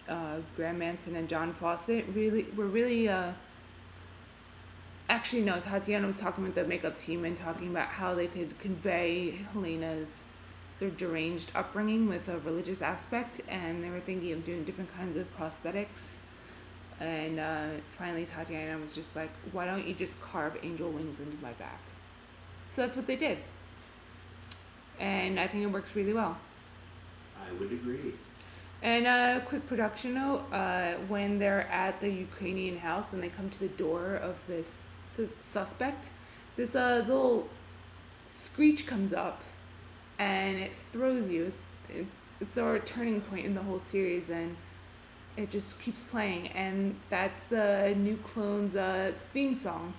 uh, 0.09 0.39
Graeme 0.57 0.79
Manson 0.79 1.15
and 1.17 1.29
John 1.29 1.53
Fawcett, 1.53 2.07
really 2.15 2.47
were 2.57 2.67
really. 2.67 3.09
Uh, 3.09 3.33
actually, 5.09 5.43
no. 5.43 5.61
Tatiana 5.61 6.07
was 6.07 6.19
talking 6.19 6.45
with 6.45 6.55
the 6.55 6.65
makeup 6.65 6.97
team 6.97 7.25
and 7.25 7.37
talking 7.37 7.69
about 7.69 7.89
how 7.89 8.15
they 8.15 8.27
could 8.27 8.59
convey 8.59 9.31
Helena's 9.53 10.25
sort 10.75 10.91
of 10.91 10.97
deranged 10.97 11.51
upbringing 11.55 12.09
with 12.09 12.29
a 12.29 12.39
religious 12.39 12.83
aspect, 12.83 13.41
and 13.49 13.83
they 13.85 13.91
were 13.91 14.01
thinking 14.01 14.33
of 14.33 14.45
doing 14.45 14.65
different 14.65 14.95
kinds 14.97 15.17
of 15.17 15.27
prosthetics. 15.39 16.19
And 17.01 17.41
uh, 17.41 17.67
finally, 17.91 18.25
Tatiana 18.25 18.79
was 18.79 18.93
just 18.93 19.17
like, 19.17 19.31
"Why 19.53 19.67
don't 19.67 19.87
you 19.87 19.95
just 19.95 20.21
carve 20.21 20.59
angel 20.63 20.91
wings 20.91 21.21
into 21.21 21.37
my 21.43 21.53
back?" 21.53 21.81
So 22.69 22.83
that's 22.83 22.97
what 22.97 23.07
they 23.07 23.17
did, 23.17 23.39
and 24.99 25.39
I 25.39 25.47
think 25.47 25.65
it 25.65 25.69
works 25.69 25.95
really 25.95 26.13
well. 26.13 26.39
I 27.39 27.53
would 27.53 27.73
agree. 27.73 28.15
And 28.83 29.07
a 29.07 29.43
quick 29.47 29.67
production 29.67 30.15
note: 30.15 30.45
uh, 30.53 30.95
when 31.09 31.39
they're 31.39 31.69
at 31.69 32.01
the 32.01 32.11
Ukrainian 32.11 32.79
house 32.79 33.13
and 33.13 33.23
they 33.23 33.29
come 33.29 33.51
to 33.51 33.59
the 33.61 33.69
door 33.69 34.15
of 34.15 34.47
this 34.47 34.87
sus- 35.09 35.35
suspect, 35.41 36.11
this 36.57 36.75
uh, 36.77 37.03
little 37.07 37.49
screech 38.27 38.87
comes 38.87 39.13
up, 39.13 39.43
and 40.19 40.59
it 40.59 40.73
throws 40.93 41.29
you. 41.29 41.53
It, 41.89 42.07
it's 42.41 42.59
our 42.59 42.79
turning 42.79 43.21
point 43.21 43.47
in 43.47 43.55
the 43.55 43.63
whole 43.63 43.81
series, 43.81 44.31
and 44.31 44.57
it 45.37 45.51
just 45.51 45.81
keeps 45.81 46.05
playing. 46.05 46.49
And 46.49 46.97
that's 47.11 47.45
the 47.47 47.95
new 47.97 48.17
clones' 48.19 48.77
uh, 48.77 49.13
theme 49.17 49.55
song. 49.55 49.95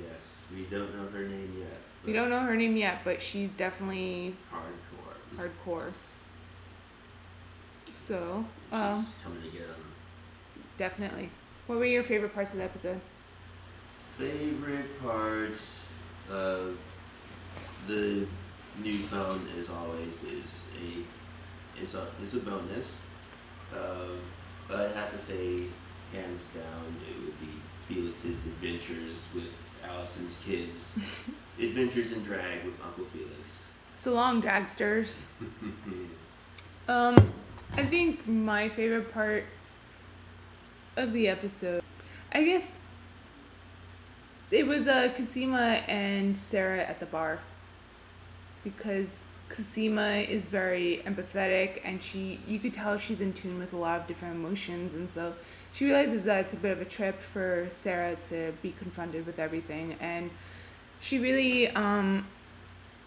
Yes, 0.00 0.38
we 0.54 0.62
don't 0.64 0.94
know 0.94 1.08
her 1.08 1.24
name 1.26 1.52
yet. 1.58 1.78
We 2.04 2.12
don't 2.12 2.30
know 2.30 2.40
her 2.40 2.54
name 2.54 2.76
yet, 2.76 3.00
but 3.04 3.20
she's 3.20 3.54
definitely 3.54 4.34
Hardcore. 4.52 5.50
hardcore. 5.66 5.92
So, 7.94 8.44
She's 8.70 8.78
um, 8.80 9.04
coming 9.24 9.42
to 9.42 9.48
get 9.48 9.66
them. 9.66 9.92
definitely. 10.78 11.30
What 11.66 11.78
were 11.78 11.84
your 11.86 12.02
favorite 12.04 12.32
parts 12.34 12.52
of 12.52 12.58
the 12.58 12.64
episode? 12.64 13.00
Favorite 14.18 15.02
parts 15.02 15.86
of 16.30 16.78
the 17.86 18.26
new 18.82 18.94
phone, 18.94 19.46
as 19.58 19.68
always, 19.68 20.24
is 20.24 20.68
a 20.82 21.80
is 21.82 21.94
a 21.94 22.08
is 22.22 22.34
a 22.34 22.40
bonus. 22.40 23.02
Um, 23.74 24.18
but 24.68 24.80
I'd 24.80 24.96
have 24.96 25.10
to 25.10 25.18
say, 25.18 25.64
hands 26.12 26.46
down, 26.46 26.96
it 27.08 27.24
would 27.24 27.38
be 27.40 27.52
Felix's 27.80 28.46
adventures 28.46 29.28
with 29.34 29.74
Alison's 29.84 30.42
kids. 30.44 30.98
adventures 31.60 32.12
in 32.12 32.22
drag 32.22 32.64
with 32.64 32.82
Uncle 32.82 33.04
Felix. 33.04 33.66
So 33.92 34.14
long, 34.14 34.42
dragsters. 34.42 35.24
Um, 36.88 37.32
I 37.72 37.82
think 37.82 38.28
my 38.28 38.68
favorite 38.68 39.12
part 39.12 39.44
of 40.96 41.12
the 41.12 41.26
episode, 41.26 41.82
I 42.30 42.44
guess, 42.44 42.72
it 44.50 44.66
was 44.66 44.86
uh, 44.86 45.12
Cosima 45.16 45.82
and 45.88 46.36
Sarah 46.36 46.82
at 46.82 47.00
the 47.00 47.06
bar. 47.06 47.40
Because 48.64 49.26
Cosima 49.48 50.16
is 50.16 50.48
very 50.48 51.02
empathetic 51.06 51.80
and 51.84 52.02
she, 52.02 52.40
you 52.48 52.58
could 52.58 52.74
tell 52.74 52.98
she's 52.98 53.20
in 53.20 53.32
tune 53.32 53.58
with 53.58 53.72
a 53.72 53.76
lot 53.76 54.00
of 54.00 54.06
different 54.08 54.34
emotions, 54.34 54.92
and 54.92 55.10
so 55.10 55.34
she 55.72 55.84
realizes 55.84 56.24
that 56.24 56.46
it's 56.46 56.54
a 56.54 56.56
bit 56.56 56.72
of 56.72 56.80
a 56.80 56.84
trip 56.84 57.20
for 57.20 57.66
Sarah 57.68 58.16
to 58.28 58.52
be 58.62 58.72
confronted 58.72 59.24
with 59.24 59.38
everything, 59.38 59.96
and 60.00 60.30
she 61.00 61.18
really, 61.18 61.68
um, 61.70 62.26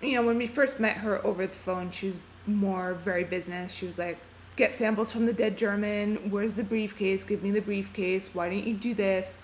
you 0.02 0.14
know, 0.14 0.26
when 0.26 0.38
we 0.38 0.48
first 0.48 0.80
met 0.80 0.98
her 0.98 1.26
over 1.26 1.46
the 1.46 1.54
phone, 1.54 1.92
she 1.92 2.06
was 2.06 2.20
more 2.46 2.94
very 2.94 3.24
business. 3.26 3.74
She 3.74 3.86
was 3.86 4.00
like, 4.00 4.18
get 4.56 4.74
samples 4.74 5.12
from 5.12 5.26
the 5.26 5.34
dead 5.34 5.58
German. 5.58 6.30
Where's 6.30 6.54
the 6.54 6.64
briefcase? 6.64 7.24
Give 7.24 7.44
me 7.44 7.52
the 7.52 7.62
briefcase. 7.62 8.30
Why 8.34 8.50
didn't 8.50 8.68
you 8.68 8.76
do 8.76 8.94
this? 8.94 9.40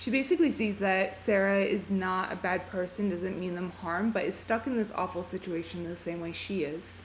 She 0.00 0.10
basically 0.10 0.50
sees 0.50 0.78
that 0.78 1.14
Sarah 1.14 1.62
is 1.62 1.90
not 1.90 2.32
a 2.32 2.36
bad 2.36 2.66
person, 2.70 3.10
doesn't 3.10 3.38
mean 3.38 3.54
them 3.54 3.70
harm, 3.82 4.12
but 4.12 4.24
is 4.24 4.34
stuck 4.34 4.66
in 4.66 4.74
this 4.74 4.90
awful 4.90 5.22
situation 5.22 5.84
the 5.84 5.94
same 5.94 6.22
way 6.22 6.32
she 6.32 6.64
is. 6.64 7.04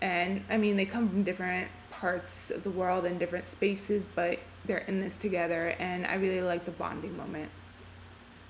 And 0.00 0.42
I 0.48 0.56
mean, 0.56 0.78
they 0.78 0.86
come 0.86 1.10
from 1.10 1.24
different 1.24 1.70
parts 1.90 2.50
of 2.50 2.64
the 2.64 2.70
world 2.70 3.04
and 3.04 3.18
different 3.18 3.44
spaces, 3.44 4.06
but 4.06 4.38
they're 4.64 4.78
in 4.78 4.98
this 4.98 5.18
together, 5.18 5.76
and 5.78 6.06
I 6.06 6.14
really 6.14 6.40
like 6.40 6.64
the 6.64 6.70
bonding 6.70 7.18
moment. 7.18 7.50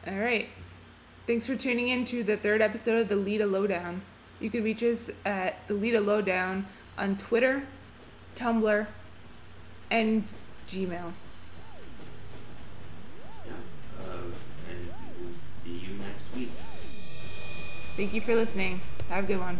All 0.06 0.14
right. 0.16 0.48
Thanks 1.26 1.48
for 1.48 1.56
tuning 1.56 1.88
in 1.88 2.04
to 2.04 2.22
the 2.22 2.36
third 2.36 2.62
episode 2.62 3.00
of 3.00 3.08
the 3.08 3.16
Leda 3.16 3.46
Lowdown. 3.46 4.02
You 4.38 4.48
can 4.48 4.62
reach 4.62 4.84
us 4.84 5.10
at 5.24 5.66
the 5.66 5.74
Leda 5.74 6.00
Lowdown 6.00 6.66
on 6.96 7.16
Twitter, 7.16 7.66
Tumblr, 8.36 8.86
and 9.90 10.32
Gmail. 10.68 11.14
Thank 17.96 18.12
you 18.12 18.20
for 18.20 18.34
listening. 18.34 18.82
Have 19.08 19.24
a 19.24 19.26
good 19.26 19.40
one. 19.40 19.58